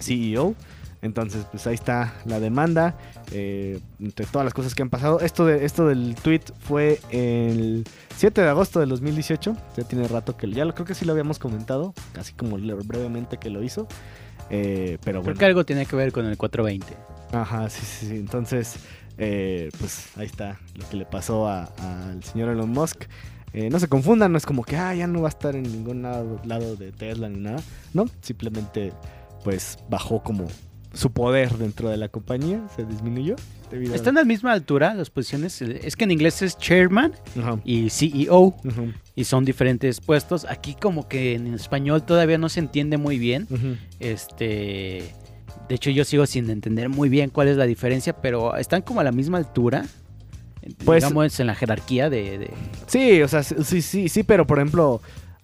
CEO. 0.00 0.54
Entonces, 1.00 1.46
pues 1.50 1.64
ahí 1.68 1.74
está 1.74 2.12
la 2.26 2.40
demanda. 2.40 2.96
eh, 3.30 3.78
entre 4.00 4.24
todas 4.26 4.44
las 4.44 4.54
cosas 4.54 4.74
que 4.74 4.80
han 4.82 4.88
pasado. 4.90 5.20
Esto, 5.20 5.44
de, 5.46 5.64
esto 5.66 5.86
del 5.86 6.14
tweet 6.16 6.40
fue 6.60 6.98
el 7.10 7.84
7 8.16 8.40
de 8.40 8.48
agosto 8.48 8.80
del 8.80 8.88
2018. 8.88 9.54
Ya 9.76 9.84
tiene 9.84 10.08
rato 10.08 10.36
que 10.36 10.50
ya 10.50 10.64
lo 10.64 10.72
creo 10.74 10.86
que 10.86 10.94
sí 10.94 11.04
lo 11.04 11.12
habíamos 11.12 11.38
comentado. 11.38 11.92
Casi 12.12 12.32
como 12.32 12.56
brevemente 12.58 13.36
que 13.36 13.50
lo 13.50 13.62
hizo. 13.62 13.86
eh, 14.50 14.96
pero 15.04 15.20
Creo 15.20 15.22
bueno. 15.34 15.38
que 15.38 15.44
algo 15.44 15.64
tiene 15.66 15.84
que 15.86 15.94
ver 15.94 16.10
con 16.10 16.24
el 16.26 16.36
420. 16.38 16.86
Ajá, 17.32 17.68
sí, 17.70 17.84
sí, 17.84 18.06
sí. 18.06 18.16
Entonces, 18.16 18.76
eh, 19.18 19.68
pues 19.78 20.08
ahí 20.16 20.26
está 20.26 20.58
lo 20.76 20.88
que 20.88 20.96
le 20.96 21.04
pasó 21.06 21.48
al 21.48 22.22
señor 22.22 22.50
Elon 22.50 22.70
Musk. 22.70 23.04
Eh, 23.52 23.70
no 23.70 23.78
se 23.78 23.88
confundan, 23.88 24.30
no 24.32 24.38
es 24.38 24.44
como 24.46 24.62
que 24.62 24.76
ah, 24.76 24.94
ya 24.94 25.06
no 25.06 25.22
va 25.22 25.28
a 25.28 25.30
estar 25.30 25.56
en 25.56 25.64
ningún 25.64 26.02
lado, 26.02 26.40
lado 26.44 26.76
de 26.76 26.92
Tesla 26.92 27.28
ni 27.28 27.38
nada. 27.40 27.62
No, 27.94 28.06
simplemente 28.20 28.92
pues 29.42 29.78
bajó 29.88 30.22
como 30.22 30.46
su 30.92 31.10
poder 31.12 31.56
dentro 31.58 31.88
de 31.88 31.96
la 31.96 32.08
compañía, 32.08 32.66
se 32.74 32.84
disminuyó. 32.84 33.36
Están 33.92 34.16
a 34.16 34.20
la 34.20 34.24
misma 34.24 34.52
altura 34.52 34.94
las 34.94 35.10
posiciones. 35.10 35.60
Es 35.60 35.94
que 35.94 36.04
en 36.04 36.10
inglés 36.10 36.40
es 36.40 36.56
chairman 36.56 37.12
y 37.64 37.90
CEO 37.90 38.38
ujú, 38.64 38.92
y 39.14 39.24
son 39.24 39.44
diferentes 39.44 40.00
puestos. 40.00 40.46
Aquí 40.48 40.74
como 40.74 41.06
que 41.06 41.34
en 41.34 41.52
español 41.54 42.02
todavía 42.02 42.38
no 42.38 42.48
se 42.48 42.60
entiende 42.60 42.96
muy 42.96 43.18
bien. 43.18 43.46
ujú. 43.50 43.76
Este, 44.00 45.14
de 45.68 45.74
hecho 45.74 45.90
yo 45.90 46.04
sigo 46.04 46.26
sin 46.26 46.48
entender 46.50 46.88
muy 46.88 47.08
bien 47.08 47.30
cuál 47.30 47.48
es 47.48 47.56
la 47.56 47.64
diferencia, 47.66 48.14
pero 48.20 48.56
están 48.56 48.82
como 48.82 49.00
a 49.00 49.04
la 49.04 49.12
misma 49.12 49.38
altura. 49.38 49.84
Pues- 50.84 51.02
digamos 51.04 51.38
en 51.40 51.46
la 51.46 51.54
jerarquía 51.54 52.10
de, 52.10 52.38
de- 52.38 52.50
Sí, 52.86 53.22
o 53.22 53.28
sea, 53.28 53.42
sí, 53.42 53.80
sí, 53.82 54.08
sí, 54.08 54.22
pero 54.22 54.46
por 54.46 54.58
ejemplo, 54.58 55.00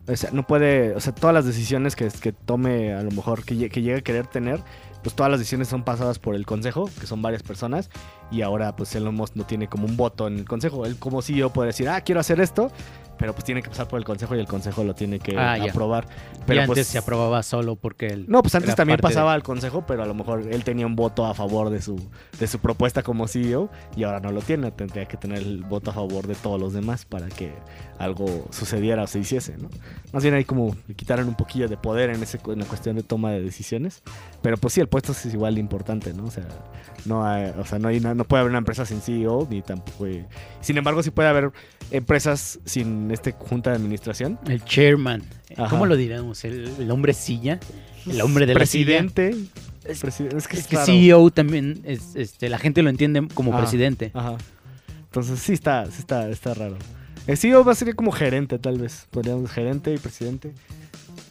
o 0.07 0.17
sea, 0.17 0.31
no 0.33 0.47
puede, 0.47 0.95
o 0.95 1.01
sea, 1.01 1.15
todas 1.15 1.33
las 1.33 1.47
decisiones 1.47 1.97
que, 1.97 2.09
que 2.09 2.33
tome 2.33 2.93
a 2.93 3.03
lo 3.03 3.11
mejor, 3.11 3.45
que, 3.45 3.55
lle- 3.55 3.71
que 3.71 3.81
llegue 3.81 3.99
a 3.99 4.01
querer 4.03 4.27
tener, 4.27 4.61
pues 5.03 5.15
todas 5.15 5.31
las 5.31 5.39
decisiones 5.39 5.69
son 5.69 5.83
pasadas 5.83 6.19
por 6.19 6.35
el 6.35 6.45
consejo, 6.47 6.91
que 7.01 7.07
son 7.07 7.23
varias 7.23 7.43
personas, 7.43 7.91
y 8.31 8.43
ahora 8.43 8.75
pues 8.77 8.95
Elon 8.97 9.15
Musk 9.15 9.37
no 9.37 9.45
tiene 9.45 9.69
como 9.69 9.87
un 9.87 9.97
voto 9.97 10.27
en 10.27 10.39
el 10.39 10.45
consejo. 10.47 10.85
Él 10.85 10.97
como 10.99 11.23
CEO 11.23 11.53
puede 11.53 11.69
decir, 11.69 11.89
ah, 11.89 12.01
quiero 12.03 12.21
hacer 12.21 12.41
esto, 12.41 12.71
pero 13.19 13.33
pues 13.33 13.45
tiene 13.45 13.63
que 13.63 13.69
pasar 13.71 13.89
por 13.89 13.99
el 13.99 14.05
consejo 14.05 14.35
y 14.37 14.41
el 14.41 14.47
consejo 14.47 14.85
lo 14.85 14.95
tiene 14.95 15.19
que 15.19 15.37
Ah, 15.39 15.57
ya. 15.59 15.71
aprobar. 15.71 16.07
y 16.35 16.39
Pero 16.47 16.61
antes 16.63 16.75
pues, 16.75 16.87
se 16.89 16.99
aprobaba 16.99 17.43
solo 17.43 17.77
porque 17.77 18.07
el... 18.09 18.27
no, 18.29 18.43
pues 18.43 18.55
antes 18.55 18.75
también 18.75 18.97
de- 18.99 19.03
pasaba 19.03 19.33
al 19.35 19.43
consejo, 19.43 19.85
pero 19.87 20.03
a 20.03 20.07
lo 20.07 20.15
mejor 20.15 20.43
él 20.51 20.65
tenía 20.65 20.87
un 20.87 20.97
voto 20.97 21.25
a 21.27 21.35
favor 21.35 21.71
de 21.71 21.81
su, 21.83 21.97
de 22.39 22.47
su 22.47 22.59
propuesta 22.59 23.03
como 23.03 23.27
CEO 23.29 23.71
y 23.97 24.05
ahora 24.05 24.21
no 24.21 24.31
lo 24.33 24.41
tiene. 24.43 24.71
Tendría 24.73 25.07
que 25.07 25.17
tener 25.17 25.39
el 25.39 25.63
voto 25.63 25.91
a 25.91 25.95
favor 25.95 26.27
de 26.27 26.35
todos 26.35 26.61
los 26.61 26.73
demás 26.73 27.05
para 27.05 27.29
que 27.29 27.53
algo 27.99 28.47
sucediera 28.51 29.05
o 29.05 29.07
se 29.07 29.21
hiciese, 29.21 29.57
¿no? 29.57 29.69
Más 30.13 30.23
bien 30.23 30.35
ahí 30.35 30.45
como 30.45 30.77
le 30.89 30.95
quitaron 30.95 31.29
un 31.29 31.35
poquillo 31.37 31.69
de 31.69 31.77
poder 31.77 32.11
en, 32.11 32.23
ese, 32.23 32.41
en 32.47 32.59
la 32.59 32.65
cuestión 32.67 32.97
de 32.97 33.03
toma 33.03 33.31
de 33.31 33.41
decisiones. 33.41 34.03
Pero 34.43 34.57
pues 34.57 34.75
sí, 34.75 34.81
el 34.81 34.89
puesto 34.89 35.13
es 35.13 35.25
igual 35.27 35.55
de 35.55 35.61
importante, 35.61 36.13
¿no? 36.13 36.25
O 36.25 36.31
sea, 36.31 36.45
no, 37.07 37.25
hay- 37.25 37.53
o 37.59 37.65
sea, 37.65 37.79
no, 37.79 37.89
hay, 37.89 37.99
una- 37.99 38.15
no 38.15 38.25
puede 38.25 38.41
haber 38.41 38.51
una 38.51 38.59
empresa 38.59 38.85
sin 38.85 39.01
CEO 39.01 39.47
ni 39.49 39.63
tampoco... 39.63 40.05
hay- 40.07 40.27
Sin 40.61 40.77
embargo, 40.77 41.03
sí 41.03 41.11
puede 41.11 41.29
haber 41.29 41.53
empresas 41.91 42.59
sin 42.65 43.04
este 43.11 43.33
junta 43.33 43.71
de 43.71 43.77
administración. 43.77 44.39
El 44.47 44.65
chairman. 44.65 45.23
Ajá. 45.57 45.69
¿Cómo 45.71 45.87
lo 45.87 45.97
diríamos? 45.97 46.45
¿El, 46.45 46.69
el 46.79 46.91
hombre 46.91 47.13
silla? 47.15 47.61
El 48.07 48.21
hombre 48.21 48.47
de 48.47 48.55
la 48.55 48.67
silla. 48.67 48.87
presidente. 49.03 49.37
Es, 49.85 50.03
Preside- 50.03 50.35
es 50.37 50.49
que, 50.49 50.57
es 50.57 50.67
que. 50.67 50.77
CEO 50.79 51.31
también, 51.31 51.81
es, 51.85 52.15
este, 52.17 52.49
la 52.49 52.59
gente 52.59 52.83
lo 52.83 52.89
entiende 52.91 53.27
como 53.35 53.57
presidente. 53.57 54.11
Ajá. 54.15 54.37
Entonces 55.05 55.39
sí 55.41 55.53
está, 55.53 55.87
sí 55.87 55.99
está, 55.99 56.29
está 56.31 56.55
raro. 56.55 56.77
El 57.27 57.37
CEO 57.37 57.65
va 57.65 57.73
a 57.73 57.75
ser 57.75 57.95
como 57.95 58.11
gerente, 58.11 58.59
tal 58.59 58.79
vez. 58.79 59.07
Podríamos 59.11 59.51
gerente 59.51 59.93
y 59.95 59.99
presidente. 59.99 60.53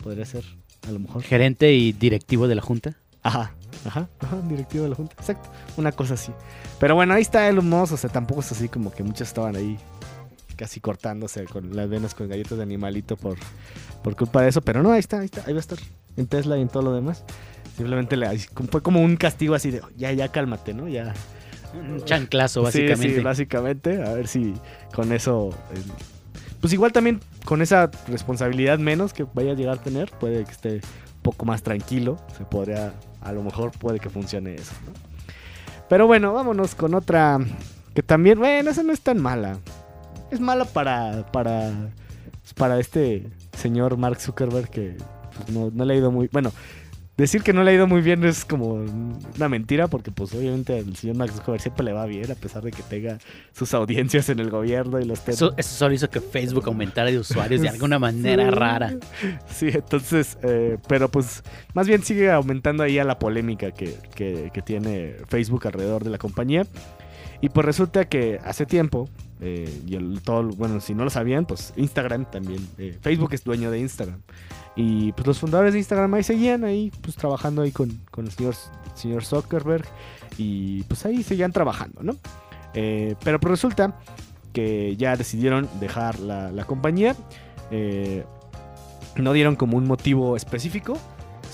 Podría 0.03 0.25
ser, 0.25 0.43
a 0.87 0.91
lo 0.91 0.99
mejor. 0.99 1.21
Gerente 1.23 1.73
y 1.73 1.93
directivo 1.93 2.47
de 2.47 2.55
la 2.55 2.61
junta. 2.61 2.95
Ajá, 3.23 3.53
ajá, 3.85 4.09
ajá, 4.19 4.41
directivo 4.49 4.83
de 4.83 4.89
la 4.89 4.95
junta. 4.95 5.15
Exacto. 5.19 5.49
Una 5.77 5.91
cosa 5.91 6.13
así. 6.15 6.31
Pero 6.79 6.95
bueno, 6.95 7.13
ahí 7.13 7.21
está 7.21 7.47
Elon 7.49 7.67
Musk. 7.69 7.93
O 7.93 7.97
sea, 7.97 8.09
tampoco 8.09 8.41
es 8.41 8.51
así 8.51 8.67
como 8.69 8.91
que 8.91 9.01
muchos 9.03 9.27
estaban 9.27 9.55
ahí 9.55 9.77
casi 10.55 10.79
cortándose 10.79 11.45
con 11.45 11.75
las 11.75 11.89
venas 11.89 12.13
con 12.15 12.27
galletas 12.29 12.57
de 12.57 12.63
animalito 12.63 13.17
por, 13.17 13.37
por 14.03 14.15
culpa 14.15 14.41
de 14.41 14.49
eso. 14.49 14.61
Pero 14.61 14.83
no, 14.83 14.91
ahí 14.91 14.99
está, 14.99 15.19
ahí 15.19 15.25
está, 15.25 15.43
ahí 15.45 15.53
va 15.53 15.59
a 15.59 15.61
estar. 15.61 15.79
En 16.15 16.27
Tesla 16.27 16.57
y 16.57 16.61
en 16.61 16.67
todo 16.69 16.83
lo 16.83 16.93
demás. 16.93 17.23
Simplemente 17.75 18.15
le, 18.17 18.37
fue 18.69 18.81
como 18.83 19.01
un 19.01 19.15
castigo 19.17 19.55
así 19.55 19.71
de, 19.71 19.81
ya, 19.97 20.11
ya 20.11 20.27
cálmate, 20.27 20.73
¿no? 20.73 20.87
Ya, 20.87 21.13
Un 21.73 22.03
chanclazo, 22.05 22.59
Sí, 22.71 22.81
básicamente. 22.85 23.15
Sí, 23.17 23.21
básicamente. 23.23 24.03
A 24.03 24.13
ver 24.13 24.27
si 24.27 24.53
con 24.93 25.11
eso. 25.11 25.49
eh, 25.73 25.79
pues 26.61 26.71
igual 26.71 26.91
también 26.93 27.19
con 27.45 27.61
esa 27.61 27.89
responsabilidad 28.07 28.79
menos 28.79 29.11
que 29.11 29.25
vaya 29.33 29.51
a 29.51 29.55
llegar 29.55 29.79
a 29.79 29.81
tener, 29.81 30.09
puede 30.11 30.45
que 30.45 30.51
esté 30.51 30.73
un 30.75 31.21
poco 31.23 31.45
más 31.45 31.63
tranquilo. 31.63 32.17
Se 32.37 32.45
podría, 32.45 32.93
a 33.21 33.31
lo 33.33 33.43
mejor 33.43 33.71
puede 33.71 33.99
que 33.99 34.09
funcione 34.09 34.55
eso, 34.55 34.71
¿no? 34.85 34.93
Pero 35.89 36.07
bueno, 36.07 36.31
vámonos 36.31 36.75
con 36.75 36.93
otra 36.93 37.39
que 37.93 38.01
también, 38.03 38.39
bueno, 38.39 38.69
esa 38.69 38.83
no 38.83 38.93
es 38.93 39.01
tan 39.01 39.21
mala. 39.21 39.57
Es 40.33 40.39
mala 40.39 40.65
para, 40.65 41.25
para, 41.31 41.71
para 42.57 42.79
este 42.79 43.27
señor 43.57 43.97
Mark 43.97 44.19
Zuckerberg 44.19 44.69
que 44.69 44.97
pues, 45.37 45.49
no, 45.49 45.69
no 45.71 45.85
le 45.85 45.93
ha 45.93 45.97
ido 45.97 46.11
muy, 46.11 46.27
bueno, 46.31 46.51
decir 47.15 47.43
que 47.43 47.53
no 47.53 47.63
le 47.63 47.69
ha 47.69 47.73
ido 47.75 47.85
muy 47.85 48.01
bien 48.01 48.23
es 48.23 48.43
como 48.43 48.73
una 49.35 49.47
mentira 49.47 49.87
porque 49.87 50.09
pues 50.11 50.33
obviamente 50.33 50.79
al 50.79 50.95
señor 50.95 51.15
Mark 51.17 51.31
Zuckerberg 51.31 51.61
siempre 51.61 51.85
le 51.85 51.93
va 51.93 52.07
bien 52.07 52.31
a 52.31 52.35
pesar 52.35 52.63
de 52.63 52.71
que 52.71 52.81
tenga 52.81 53.19
sus 53.51 53.75
audiencias 53.75 54.29
en 54.29 54.39
el 54.39 54.49
gobierno 54.49 54.99
y 54.99 55.05
los 55.05 55.19
tenga. 55.21 55.35
Eso, 55.35 55.53
eso 55.55 55.69
solo 55.75 55.93
hizo 55.93 56.09
que 56.09 56.19
Facebook 56.21 56.63
aumentara 56.65 57.11
de 57.11 57.19
usuarios 57.19 57.61
de 57.61 57.69
alguna 57.69 57.99
manera 57.99 58.45
Sí. 58.49 58.49
rara. 58.51 58.93
Sí, 59.47 59.67
entonces, 59.71 60.37
eh, 60.41 60.77
pero 60.87 61.09
pues 61.09 61.43
más 61.75 61.87
bien 61.87 62.01
sigue 62.03 62.31
aumentando 62.31 62.81
ahí 62.81 62.97
a 62.97 63.03
la 63.03 63.19
polémica 63.19 63.71
que, 63.71 63.95
que- 64.15 64.49
que 64.51 64.61
tiene 64.63 65.15
Facebook 65.27 65.67
alrededor 65.67 66.03
de 66.03 66.09
la 66.09 66.17
compañía. 66.17 66.65
Y 67.41 67.49
pues 67.49 67.65
resulta 67.65 68.05
que 68.05 68.39
hace 68.45 68.65
tiempo, 68.65 69.09
eh, 69.43 69.81
y 69.85 69.95
el- 69.95 70.21
todo, 70.21 70.43
bueno, 70.49 70.79
si 70.81 70.93
no 70.95 71.03
lo 71.03 71.09
sabían, 71.09 71.45
pues 71.45 71.73
Instagram 71.75 72.25
también, 72.31 72.65
eh, 72.77 72.97
Facebook 73.01 73.33
es 73.33 73.43
dueño 73.43 73.69
de 73.69 73.79
Instagram. 73.79 74.21
Y 74.75 75.11
pues 75.11 75.27
los 75.27 75.37
fundadores 75.39 75.73
de 75.73 75.79
Instagram 75.79 76.13
ahí 76.15 76.23
seguían 76.23 76.63
ahí, 76.63 76.91
pues 77.01 77.15
trabajando 77.15 77.61
ahí 77.61 77.71
con, 77.71 77.89
con 78.09 78.25
el 78.25 78.31
señor, 78.31 78.55
señor 78.95 79.23
Zuckerberg. 79.23 79.85
Y 80.37 80.81
pues 80.83 81.05
ahí 81.05 81.21
seguían 81.21 81.51
trabajando, 81.51 82.01
¿no? 82.01 82.15
Eh, 82.73 83.15
pero 83.23 83.39
pues 83.39 83.51
resulta 83.51 83.99
que 84.51 84.95
ya 84.95 85.15
decidieron 85.15 85.69
dejar 85.79 86.19
la, 86.19 86.51
la 86.51 86.65
compañía. 86.65 87.15
No 89.15 89.33
dieron 89.33 89.55
como 89.55 89.77
un 89.77 89.85
motivo 89.85 90.35
específico. 90.35 90.97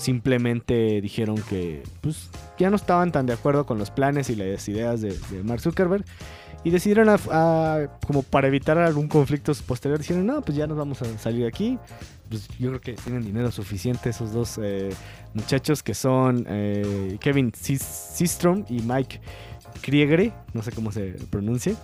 Simplemente 0.00 1.02
dijeron 1.02 1.36
que 1.46 1.82
pues, 2.00 2.30
ya 2.58 2.70
no 2.70 2.76
estaban 2.76 3.12
tan 3.12 3.26
de 3.26 3.34
acuerdo 3.34 3.66
con 3.66 3.76
los 3.78 3.90
planes 3.90 4.30
y 4.30 4.34
las 4.34 4.66
ideas 4.66 5.02
de, 5.02 5.14
Mark 5.44 5.60
Zuckerberg. 5.60 6.06
Y 6.64 6.70
decidieron, 6.70 7.10
a- 7.10 7.88
como 8.06 8.22
para 8.22 8.48
evitar 8.48 8.78
algún 8.78 9.08
conflicto 9.08 9.52
posterior, 9.66 9.98
dijeron, 9.98 10.24
no, 10.24 10.40
pues 10.40 10.56
ya 10.56 10.66
nos 10.66 10.78
vamos 10.78 11.02
a 11.02 11.18
salir 11.18 11.42
de 11.42 11.48
aquí. 11.48 11.78
Pues 12.30 12.48
yo 12.58 12.70
creo 12.70 12.80
que 12.80 12.94
tienen 12.94 13.22
dinero 13.22 13.50
suficiente 13.50 14.08
esos 14.08 14.32
dos 14.32 14.58
eh, 14.62 14.88
muchachos 15.34 15.82
que 15.82 15.92
son 15.92 16.46
eh, 16.48 17.18
Kevin 17.20 17.52
Systrom 17.54 18.64
y 18.70 18.80
Mike 18.80 19.20
Kriegere, 19.82 20.32
no 20.54 20.62
sé 20.62 20.72
cómo 20.72 20.92
se 20.92 21.14
pronuncia. 21.28 21.74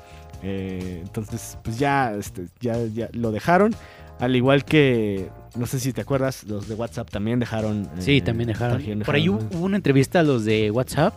Eh, 0.42 1.00
entonces, 1.02 1.58
pues 1.62 1.78
ya, 1.78 2.14
este, 2.14 2.46
ya, 2.60 2.78
ya 2.86 3.10
lo 3.12 3.30
dejaron. 3.30 3.74
Al 4.20 4.34
igual 4.36 4.64
que, 4.64 5.28
no 5.58 5.66
sé 5.66 5.80
si 5.80 5.92
te 5.92 6.00
acuerdas, 6.02 6.44
los 6.44 6.68
de 6.68 6.74
WhatsApp 6.74 7.10
también 7.10 7.38
dejaron. 7.40 7.88
Sí, 7.98 8.18
eh, 8.18 8.20
también 8.22 8.48
dejaron. 8.48 8.78
también 8.78 9.00
Por 9.00 9.14
ahí 9.14 9.28
hubo, 9.28 9.40
una 9.58 9.76
entrevista 9.76 10.20
a 10.20 10.22
los 10.22 10.44
de 10.44 10.70
WhatsApp 10.70 11.14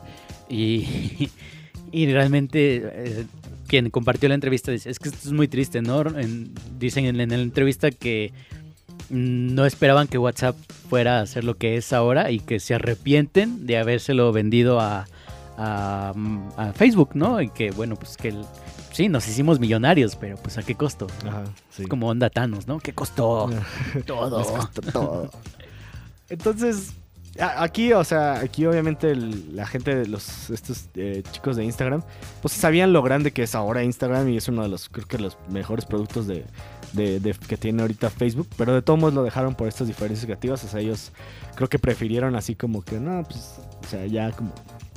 y, 0.49 1.29
y 1.91 2.11
realmente 2.11 2.81
eh, 2.83 3.25
quien 3.67 3.89
compartió 3.89 4.29
la 4.29 4.35
entrevista 4.35 4.71
dice, 4.71 4.89
es 4.89 4.99
que 4.99 5.09
esto 5.09 5.27
es 5.27 5.31
muy 5.33 5.47
triste, 5.47 5.81
¿no? 5.81 6.01
En- 6.19 6.51
dicen 6.79 7.05
en, 7.05 7.19
en 7.21 7.29
la 7.29 7.35
entrevista 7.35 7.91
que 7.91 8.31
no 9.09 9.65
esperaban 9.65 10.07
que 10.07 10.17
WhatsApp 10.17 10.55
fuera 10.89 11.19
a 11.21 11.25
ser 11.25 11.43
lo 11.43 11.55
que 11.57 11.77
es 11.77 11.93
ahora 11.93 12.31
y 12.31 12.39
que 12.39 12.59
se 12.59 12.75
arrepienten 12.75 13.65
de 13.65 13.77
habérselo 13.77 14.31
vendido 14.31 14.79
a, 14.79 15.07
a, 15.57 16.13
a 16.57 16.73
Facebook, 16.73 17.11
¿no? 17.15 17.41
Y 17.41 17.49
que 17.49 17.71
bueno, 17.71 17.95
pues 17.95 18.17
que 18.17 18.29
el- 18.29 18.45
sí, 18.99 19.07
nos 19.07 19.25
hicimos 19.29 19.61
millonarios, 19.61 20.17
pero 20.17 20.35
pues 20.35 20.57
a 20.57 20.63
qué 20.63 20.75
costo. 20.75 21.07
Ajá, 21.25 21.45
sí. 21.69 21.83
Es 21.83 21.87
como 21.87 22.09
onda 22.09 22.29
Thanos, 22.29 22.67
¿no? 22.67 22.79
¿Qué 22.79 22.91
costó? 22.91 23.49
Todo. 24.05 24.43
Costó 24.43 24.81
todo. 24.81 25.31
Entonces, 26.29 26.91
aquí, 27.39 27.93
o 27.93 28.03
sea, 28.03 28.39
aquí 28.41 28.65
obviamente 28.65 29.09
el- 29.11 29.55
la 29.55 29.65
gente 29.65 29.95
de 29.95 30.05
los 30.05 30.49
estos 30.49 30.89
eh, 30.95 31.23
chicos 31.31 31.55
de 31.55 31.63
Instagram, 31.63 32.03
pues 32.41 32.53
sabían 32.53 32.91
lo 32.91 33.01
grande 33.01 33.31
que 33.31 33.43
es 33.43 33.55
ahora 33.55 33.83
Instagram 33.85 34.27
y 34.27 34.35
es 34.35 34.49
uno 34.49 34.63
de 34.63 34.67
los, 34.67 34.89
creo 34.89 35.07
que 35.07 35.17
los 35.17 35.37
mejores 35.49 35.85
productos 35.85 36.27
de, 36.27 36.43
de- 36.91 37.21
de- 37.21 37.33
que 37.33 37.55
tiene 37.55 37.81
ahorita 37.83 38.09
Facebook, 38.09 38.49
pero 38.57 38.73
de 38.73 38.81
todos 38.81 38.99
modos 38.99 39.13
lo 39.13 39.23
dejaron 39.23 39.55
por 39.55 39.69
estas 39.69 39.87
diferencias 39.87 40.25
creativas, 40.25 40.61
o 40.65 40.67
sea, 40.67 40.81
ellos 40.81 41.13
creo 41.55 41.69
que 41.69 41.79
prefirieron 41.79 42.35
así 42.35 42.53
como 42.53 42.81
que, 42.81 42.99
no, 42.99 43.23
pues, 43.23 43.59
o 43.81 43.87
sea, 43.87 44.05
ya 44.07 44.31
como 44.33 44.51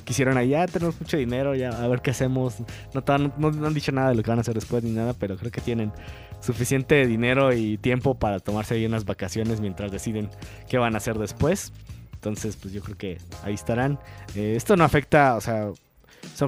quisieron 0.04 0.42
ya 0.48 0.66
tenemos 0.66 1.00
mucho 1.00 1.16
dinero, 1.16 1.54
ya 1.54 1.70
a 1.70 1.88
ver 1.88 2.00
qué 2.02 2.10
hacemos, 2.10 2.56
no, 2.94 3.02
no, 3.38 3.50
no 3.50 3.66
han 3.66 3.74
dicho 3.74 3.92
nada 3.92 4.10
de 4.10 4.14
lo 4.16 4.22
que 4.22 4.30
van 4.30 4.38
a 4.38 4.42
hacer 4.42 4.54
después 4.54 4.82
ni 4.84 4.90
nada, 4.90 5.14
pero 5.14 5.36
creo 5.36 5.50
que 5.50 5.60
tienen 5.60 5.92
suficiente 6.40 7.06
dinero 7.06 7.52
y 7.52 7.78
tiempo 7.78 8.14
para 8.18 8.40
tomarse 8.40 8.74
ahí 8.74 8.84
unas 8.86 9.04
vacaciones 9.04 9.60
mientras 9.60 9.92
deciden 9.92 10.28
qué 10.68 10.78
van 10.78 10.94
a 10.94 10.98
hacer 10.98 11.18
después. 11.18 11.72
Entonces, 12.14 12.56
pues 12.56 12.72
yo 12.72 12.82
creo 12.82 12.96
que 12.96 13.18
ahí 13.42 13.54
estarán. 13.54 13.98
Eh, 14.36 14.54
esto 14.56 14.76
no 14.76 14.84
afecta, 14.84 15.34
o 15.36 15.40
sea, 15.40 15.70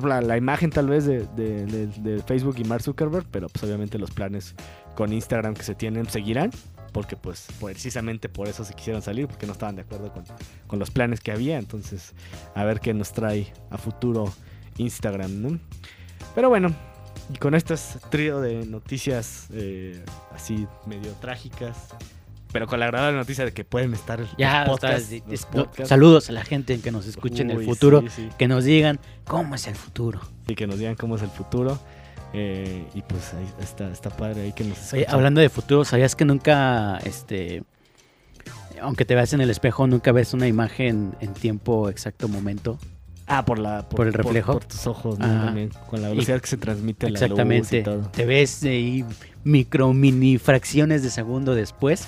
la, 0.05 0.21
la 0.21 0.37
imagen 0.37 0.71
tal 0.71 0.89
vez 0.89 1.05
de- 1.05 1.27
de 1.97 2.23
Facebook 2.23 2.57
y 2.59 2.65
Mark 2.65 2.83
Zuckerberg, 2.83 3.27
pero 3.31 3.49
pues 3.49 3.65
obviamente 3.65 3.99
los 3.99 4.11
planes 4.13 4.55
con 4.95 5.13
Instagram 5.13 5.55
que 5.55 5.65
se 5.65 5.75
tienen 5.75 6.09
seguirán, 6.09 6.51
porque 6.95 7.17
pues 7.17 7.47
precisamente 7.61 8.29
por 8.31 8.49
eso 8.49 8.65
se 8.65 8.73
quisieron 8.73 9.03
salir, 9.03 9.27
porque 9.27 9.45
no 9.47 9.53
estaban 9.53 9.75
de 9.77 9.83
acuerdo 9.83 10.13
con, 10.13 10.25
con 10.69 10.79
los 10.79 10.91
planes 10.91 11.21
que 11.21 11.33
había. 11.33 11.59
Entonces, 11.59 12.15
a 12.55 12.65
ver 12.65 12.79
qué 12.81 12.95
nos 12.95 13.13
trae 13.13 13.53
a 13.71 13.77
futuro 13.77 14.33
Instagram, 14.79 15.43
¿no? 15.43 15.59
Pero 16.37 16.49
bueno, 16.49 16.75
y 17.35 17.37
con 17.39 17.55
estas 17.55 17.99
trío 18.11 18.41
de 18.41 18.65
noticias 18.67 19.49
eh, 19.53 20.03
así 20.35 20.67
medio 20.87 21.11
trágicas, 21.21 21.77
pero 22.53 22.69
con 22.69 22.79
la 22.79 22.87
agradable 22.87 23.19
noticia 23.19 23.45
de 23.45 23.53
que 23.53 23.65
pueden 23.65 23.93
estar 23.95 24.21
Ya, 24.39 24.65
podcasts, 24.65 25.11
está, 25.11 25.25
los 25.31 25.41
es- 25.41 25.47
podcasts. 25.47 25.89
saludos 25.89 26.29
a 26.29 26.33
la 26.33 26.45
gente 26.45 26.79
que 26.81 26.93
nos 26.93 27.07
escuche 27.07 27.43
en 27.43 27.51
el 27.51 27.65
futuro, 27.65 28.03
sí, 28.03 28.09
sí. 28.15 28.29
que 28.39 28.47
nos 28.47 28.63
digan 28.65 29.01
cómo 29.27 29.57
es 29.57 29.67
el 29.67 29.75
futuro. 29.75 30.21
y 30.47 30.55
que 30.55 30.67
nos 30.69 30.79
digan 30.79 30.95
cómo 30.95 31.17
es 31.17 31.23
el 31.23 31.31
futuro. 31.31 31.79
Eh, 32.37 32.85
y 32.95 33.03
pues 33.03 33.33
ahí 33.35 33.47
está, 33.61 33.91
está 33.91 34.11
padre 34.11 34.43
ahí 34.43 34.53
que 34.53 34.65
nos 34.65 34.93
Oye, 34.93 35.07
hablando 35.09 35.41
de 35.41 35.49
futuro, 35.49 35.85
¿sabías 35.85 36.17
que 36.17 36.25
nunca, 36.25 36.99
este, 37.05 37.63
aunque 38.81 39.05
te 39.05 39.15
veas 39.15 39.33
en 39.33 39.41
el 39.41 39.51
espejo, 39.51 39.87
nunca 39.87 40.11
ves 40.11 40.35
una 40.35 40.49
imagen 40.49 41.15
en 41.21 41.33
tiempo 41.33 41.89
exacto 41.89 42.27
momento? 42.27 42.79
Ah, 43.27 43.45
por 43.45 43.59
la 43.59 43.89
¿Por 43.89 44.09
el 44.09 44.13
reflejo? 44.13 44.55
Por, 44.55 44.65
tus 44.65 44.87
ojos, 44.87 45.19
¿no? 45.19 45.25
Ajá. 45.25 45.47
También, 45.47 45.71
con 45.89 46.03
la 46.03 46.09
velocidad 46.09 46.41
que 46.41 46.49
se 46.49 46.57
transmite 46.57 47.07
la 47.07 47.11
luz 47.11 47.23
Exactamente. 47.23 47.79
y 47.79 47.83
todo. 47.85 48.01
Te 48.11 48.27
ves 48.27 48.65
ahí 48.65 49.05
micro, 49.45 49.93
mini 49.93 50.37
fracciones 50.39 51.03
de 51.03 51.11
segundo 51.11 51.55
después. 51.55 52.07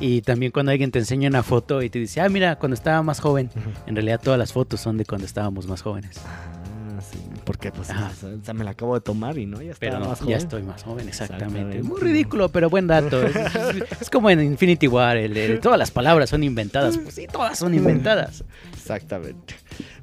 Y 0.00 0.20
también 0.22 0.52
cuando 0.52 0.72
alguien 0.72 0.90
te 0.90 0.98
enseña 0.98 1.28
una 1.28 1.42
foto 1.42 1.82
y 1.82 1.90
te 1.90 1.98
dice, 1.98 2.20
ah, 2.20 2.28
mira, 2.28 2.56
cuando 2.56 2.74
estaba 2.74 3.02
más 3.02 3.20
joven. 3.20 3.50
En 3.86 3.94
realidad 3.94 4.20
todas 4.22 4.38
las 4.38 4.52
fotos 4.52 4.80
son 4.80 4.98
de 4.98 5.04
cuando 5.04 5.26
estábamos 5.26 5.66
más 5.66 5.82
jóvenes. 5.82 6.20
Ah. 7.42 7.44
Porque 7.44 7.72
pues 7.72 7.90
o 7.90 8.44
sea, 8.44 8.54
me 8.54 8.62
la 8.64 8.70
acabo 8.70 8.94
de 8.94 9.00
tomar 9.00 9.36
y 9.36 9.46
no, 9.46 9.60
ya 9.60 9.72
está 9.72 9.80
Pero 9.80 9.98
más 10.00 10.18
ya 10.20 10.24
joven. 10.24 10.36
estoy 10.38 10.62
más 10.62 10.82
joven, 10.84 11.08
exactamente. 11.08 11.48
Exactamente. 11.58 11.82
Muy 11.88 12.00
ridículo, 12.00 12.48
pero 12.50 12.70
buen 12.70 12.86
dato. 12.86 13.20
Es, 13.22 13.34
es- 13.36 14.02
es 14.02 14.10
como 14.10 14.30
en 14.30 14.40
Infinity 14.42 14.86
War, 14.86 15.16
el 15.16 15.58
todas 15.60 15.78
las 15.78 15.90
palabras 15.90 16.30
son 16.30 16.44
inventadas. 16.44 16.98
Pues 16.98 17.14
sí, 17.14 17.26
todas 17.30 17.58
son 17.58 17.74
inventadas. 17.74 18.44
Exactamente. 18.74 19.54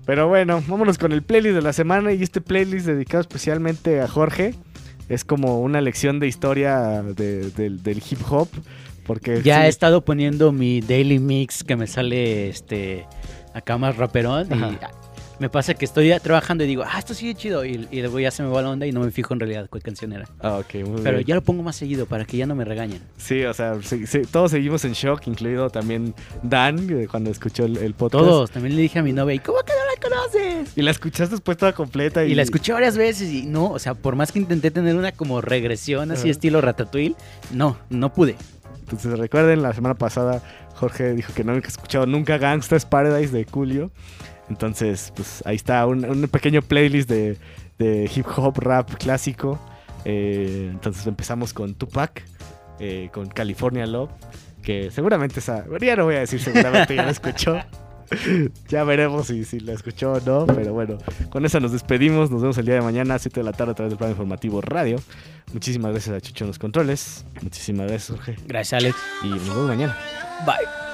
Pero 0.06 0.28
bueno, 0.28 0.64
vámonos 0.68 0.98
con 0.98 1.12
el 1.12 1.22
playlist 1.24 1.56
de 1.56 1.62
la 1.62 1.72
semana 1.74 2.12
y 2.14 2.24
este 2.24 2.42
playlist 2.42 2.86
dedicado 2.88 3.22
especialmente 3.22 4.02
a 4.02 4.08
Jorge. 4.08 4.56
Es 5.08 5.24
como 5.24 5.62
una 5.62 5.82
lección 5.82 6.20
de 6.20 6.28
historia 6.28 7.02
de- 7.04 7.50
del, 7.52 7.82
del 7.84 7.98
hip 8.10 8.20
hop. 8.30 8.48
Porque 9.06 9.42
Ya 9.42 9.62
sí, 9.62 9.66
he 9.66 9.68
estado 9.70 10.06
poniendo 10.06 10.52
mi 10.52 10.82
daily 10.82 11.18
mix 11.20 11.64
que 11.64 11.76
me 11.76 11.88
sale 11.88 12.48
este 12.50 13.08
acá 13.56 13.78
más 13.80 13.98
raperón 13.98 14.52
Ajá. 14.54 14.78
Me 15.40 15.50
pasa 15.50 15.74
que 15.74 15.86
estoy 15.86 16.12
trabajando 16.22 16.64
y 16.64 16.68
digo, 16.68 16.84
ah, 16.86 17.00
esto 17.00 17.14
sigue 17.14 17.34
chido 17.34 17.64
y, 17.66 17.88
y 17.92 18.02
luego 18.02 18.20
ya 18.20 18.30
se 18.32 18.44
me 18.44 18.50
va 18.50 18.62
la 18.62 18.70
onda 18.70 18.86
y 18.86 18.92
no 18.92 19.00
me 19.00 19.12
fijo 19.12 19.34
en 19.34 19.40
realidad 19.40 19.68
cuál 19.70 19.82
canción 19.82 20.12
era. 20.14 20.26
Ah, 20.42 20.58
ok, 20.58 20.74
muy 20.86 21.02
Pero 21.02 21.18
bien. 21.18 21.24
ya 21.28 21.36
lo 21.36 21.42
pongo 21.42 21.64
más 21.64 21.76
seguido 21.78 22.06
para 22.06 22.26
que 22.26 22.38
ya 22.38 22.46
no 22.46 22.56
me 22.56 22.66
regañen. 22.66 23.02
Sí, 23.18 23.44
o 23.46 23.54
sea, 23.54 23.78
sí, 23.82 24.06
sí, 24.06 24.22
todos 24.30 24.52
seguimos 24.52 24.84
en 24.86 24.94
shock, 24.94 25.28
incluido 25.28 25.70
también 25.70 26.14
Dan, 26.44 27.08
cuando 27.10 27.32
escuchó 27.32 27.66
el, 27.66 27.78
el 27.78 27.94
podcast. 27.94 28.24
Todos, 28.24 28.52
también 28.52 28.76
le 28.76 28.82
dije 28.82 29.00
a 29.00 29.04
mi 29.04 29.14
novia, 29.14 29.36
¿y 29.36 29.40
cómo 29.40 29.60
que 29.60 29.72
no 29.74 29.86
la 29.86 30.10
conoces? 30.10 30.78
Y 30.78 30.82
la 30.82 30.92
escuchaste 30.92 31.36
después 31.36 31.58
toda 31.58 31.74
completa. 31.74 32.26
Y, 32.26 32.32
Y 32.32 32.36
la 32.36 32.42
escuché 32.44 32.74
varias 32.74 32.98
veces 32.98 33.32
y 33.32 33.44
no, 33.46 33.72
o 33.72 33.80
sea, 33.80 33.94
por 33.94 34.16
más 34.16 34.32
que 34.32 34.40
intenté 34.40 34.72
tener 34.72 34.96
una 34.96 35.12
como 35.14 35.42
regresión 35.42 36.12
así 36.12 36.24
Ajá. 36.24 36.32
estilo 36.32 36.60
Ratatouille, 36.62 37.16
no, 37.54 37.78
no 37.90 38.14
pude. 38.14 38.36
Entonces 38.82 39.18
recuerden, 39.18 39.62
la 39.62 39.74
semana 39.74 39.96
pasada 39.96 40.42
Jorge 40.76 41.14
dijo 41.14 41.32
que 41.34 41.44
no 41.44 41.52
había 41.54 41.68
escuchado 41.68 42.06
nunca 42.08 42.38
Gangsta's 42.38 42.86
Paradise 42.86 43.32
de 43.32 43.46
Julio. 43.46 43.92
Entonces, 44.50 45.14
pues 45.16 45.44
ahí 45.46 45.56
está 45.56 45.86
un, 45.86 46.06
un 46.06 46.28
pequeño 46.28 46.62
playlist 46.62 47.10
de, 47.10 47.38
de 47.78 48.10
hip 48.14 48.26
hop 48.36 48.58
rap 48.60 48.90
clásico. 48.96 49.60
Eh, 50.06 50.70
entonces 50.72 51.06
empezamos 51.08 51.54
con 51.54 51.76
Tupac, 51.76 52.24
eh, 52.80 53.10
con 53.12 53.28
California 53.28 53.86
Love, 53.86 54.12
que 54.64 54.92
seguramente 54.92 55.40
esa, 55.40 55.66
ya 55.80 55.96
no 55.96 56.06
voy 56.06 56.16
a 56.16 56.20
decir 56.20 56.40
seguramente 56.40 56.96
ya 56.96 57.04
la 57.04 57.12
escuchó. 57.12 57.58
ya 58.68 58.84
veremos 58.84 59.28
si, 59.28 59.46
si 59.46 59.60
la 59.60 59.74
escuchó 59.74 60.14
o 60.14 60.20
no, 60.22 60.48
pero 60.48 60.74
bueno, 60.74 60.98
con 61.30 61.46
esa 61.46 61.60
nos 61.60 61.72
despedimos, 61.72 62.32
nos 62.32 62.42
vemos 62.42 62.58
el 62.58 62.66
día 62.66 62.76
de 62.76 62.82
mañana 62.82 63.16
a 63.16 63.20
7 63.20 63.40
de 63.40 63.44
la 63.44 63.54
tarde 63.54 63.74
a 63.74 63.76
través 63.76 63.92
del 63.92 63.98
plan 64.00 64.10
informativo 64.12 64.62
radio. 64.62 64.98
Muchísimas 65.54 65.92
gracias 65.92 66.16
a 66.16 66.22
Chucho 66.22 66.46
en 66.46 66.48
los 66.48 66.60
controles, 66.60 67.26
muchísimas 67.42 67.88
gracias 67.88 68.18
Jorge 68.18 68.36
Gracias, 68.48 68.82
Alex. 68.82 68.98
y 69.24 69.28
nos 69.30 69.48
vemos 69.48 69.68
mañana. 69.68 69.96
Bye. 70.46 70.89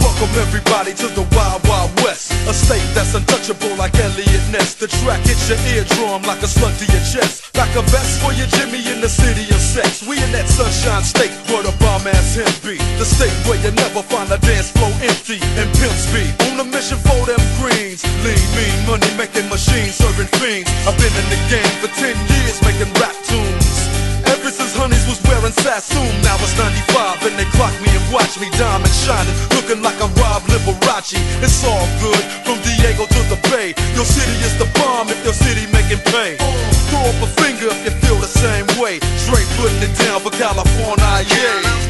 Welcome 0.00 0.32
everybody 0.40 0.94
to 0.94 1.08
the 1.12 1.26
Wild 1.34 1.60
Wild 1.68 1.92
West. 2.00 2.32
A 2.48 2.54
state 2.54 2.84
that's 2.94 3.14
untouchable 3.14 3.74
like 3.76 3.94
Elliot 3.98 4.44
Ness. 4.52 4.74
The 4.74 4.86
track 4.86 5.20
hits 5.26 5.48
your 5.48 5.58
eardrum 5.74 6.22
like 6.22 6.42
a 6.42 6.48
slug 6.48 6.72
to 6.78 6.86
your 6.86 7.04
chest. 7.04 7.50
Like 7.56 7.74
a 7.74 7.82
vest 7.90 8.22
for 8.22 8.32
your 8.32 8.46
Jimmy 8.56 8.80
in 8.88 9.00
the 9.00 9.08
city 9.08 9.44
of 9.50 9.60
sex. 9.60 10.06
We 10.06 10.22
in 10.22 10.30
that 10.32 10.48
sunshine 10.48 11.02
state 11.02 11.34
where 11.50 11.62
the 11.62 11.74
bomb 11.82 12.06
ass 12.06 12.38
him 12.38 12.48
be. 12.62 12.78
The 12.96 13.04
state 13.04 13.34
where 13.44 13.58
you 13.60 13.72
never 13.74 14.02
find 14.06 14.30
a 14.30 14.38
dance 14.38 14.70
floor 14.70 14.92
empty 15.02 15.42
and 15.58 15.68
pimp 15.76 15.96
speed. 15.98 16.32
On 16.48 16.60
a 16.62 16.66
mission 16.66 16.98
for 17.02 17.20
them 17.26 17.42
greens. 17.58 18.06
Lean, 18.24 18.38
mean, 18.54 18.76
money 18.86 19.10
making 19.18 19.48
machines 19.50 19.98
serving 19.98 20.30
fiends. 20.38 20.70
I've 20.86 20.96
been 20.96 21.12
in 21.12 21.28
the 21.28 21.40
game 21.50 21.72
for 21.82 21.90
10 21.90 22.14
years 22.14 22.56
making 22.62 22.90
rap 23.02 23.16
tunes. 23.26 23.82
Ever 24.32 24.50
since 24.50 24.74
Honeys 24.74 25.06
was 25.06 25.20
wearing 25.28 25.52
Sassoon, 25.52 26.10
now 26.22 26.34
it's 26.40 26.56
95 26.58 27.26
and 27.26 27.38
they 27.38 27.46
clock 27.54 27.74
me 27.82 27.90
and 27.90 28.06
watch 28.10 28.38
me 28.40 28.48
diamond 28.58 28.90
shining, 28.90 29.34
looking 29.62 29.82
like 29.82 30.00
I'm 30.02 30.12
Rob 30.14 30.42
Liberace. 30.50 31.14
It's 31.42 31.64
all 31.64 31.86
good 32.00 32.22
from 32.44 32.58
Diego 32.62 33.06
to 33.06 33.20
the 33.30 33.38
Bay. 33.50 33.74
Your 33.94 34.04
city 34.04 34.32
is 34.42 34.56
the 34.58 34.66
bomb 34.78 35.08
if 35.08 35.22
your 35.24 35.34
city 35.34 35.66
making 35.72 36.02
pay. 36.10 36.36
Throw 36.90 37.00
up 37.00 37.22
a 37.22 37.28
finger 37.40 37.68
if 37.70 37.84
you 37.84 37.90
feel 38.02 38.16
the 38.16 38.26
same 38.26 38.66
way. 38.80 38.98
Straight 39.16 39.46
putting 39.58 39.82
it 39.82 39.96
down 39.98 40.20
for 40.20 40.30
California, 40.30 41.24
yeah. 41.28 41.81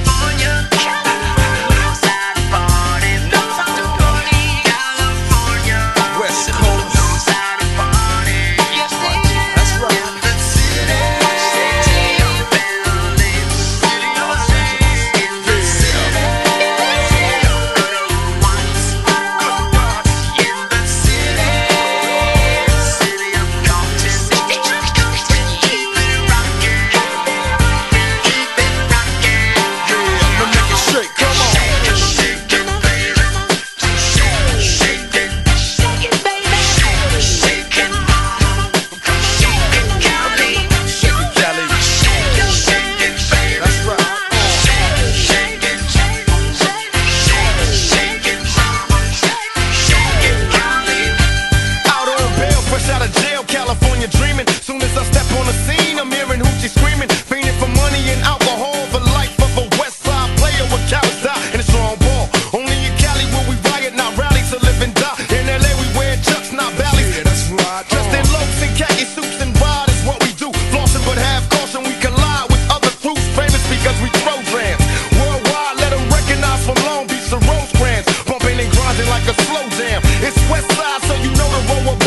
It's 80.25 80.39
West 80.49 80.71
Side, 80.77 81.03
so 81.03 81.15
you 81.15 81.31
know 81.31 81.49
the 81.51 81.91
road 81.91 82.02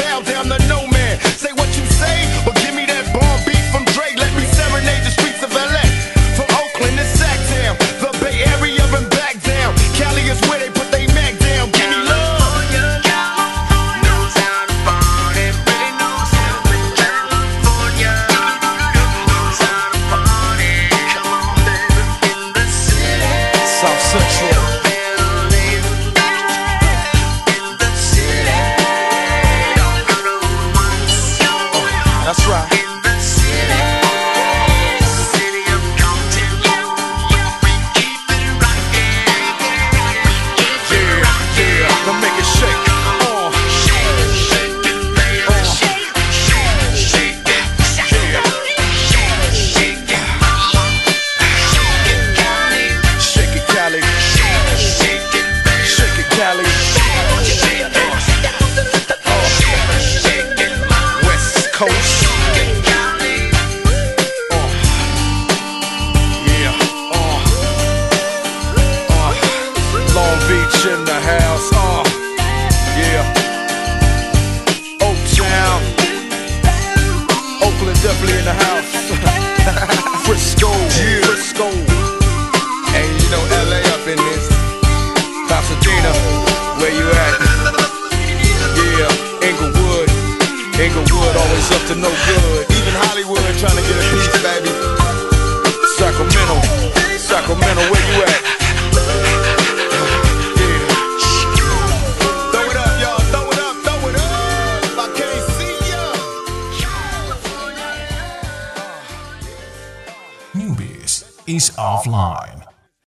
offline. 112.05 112.54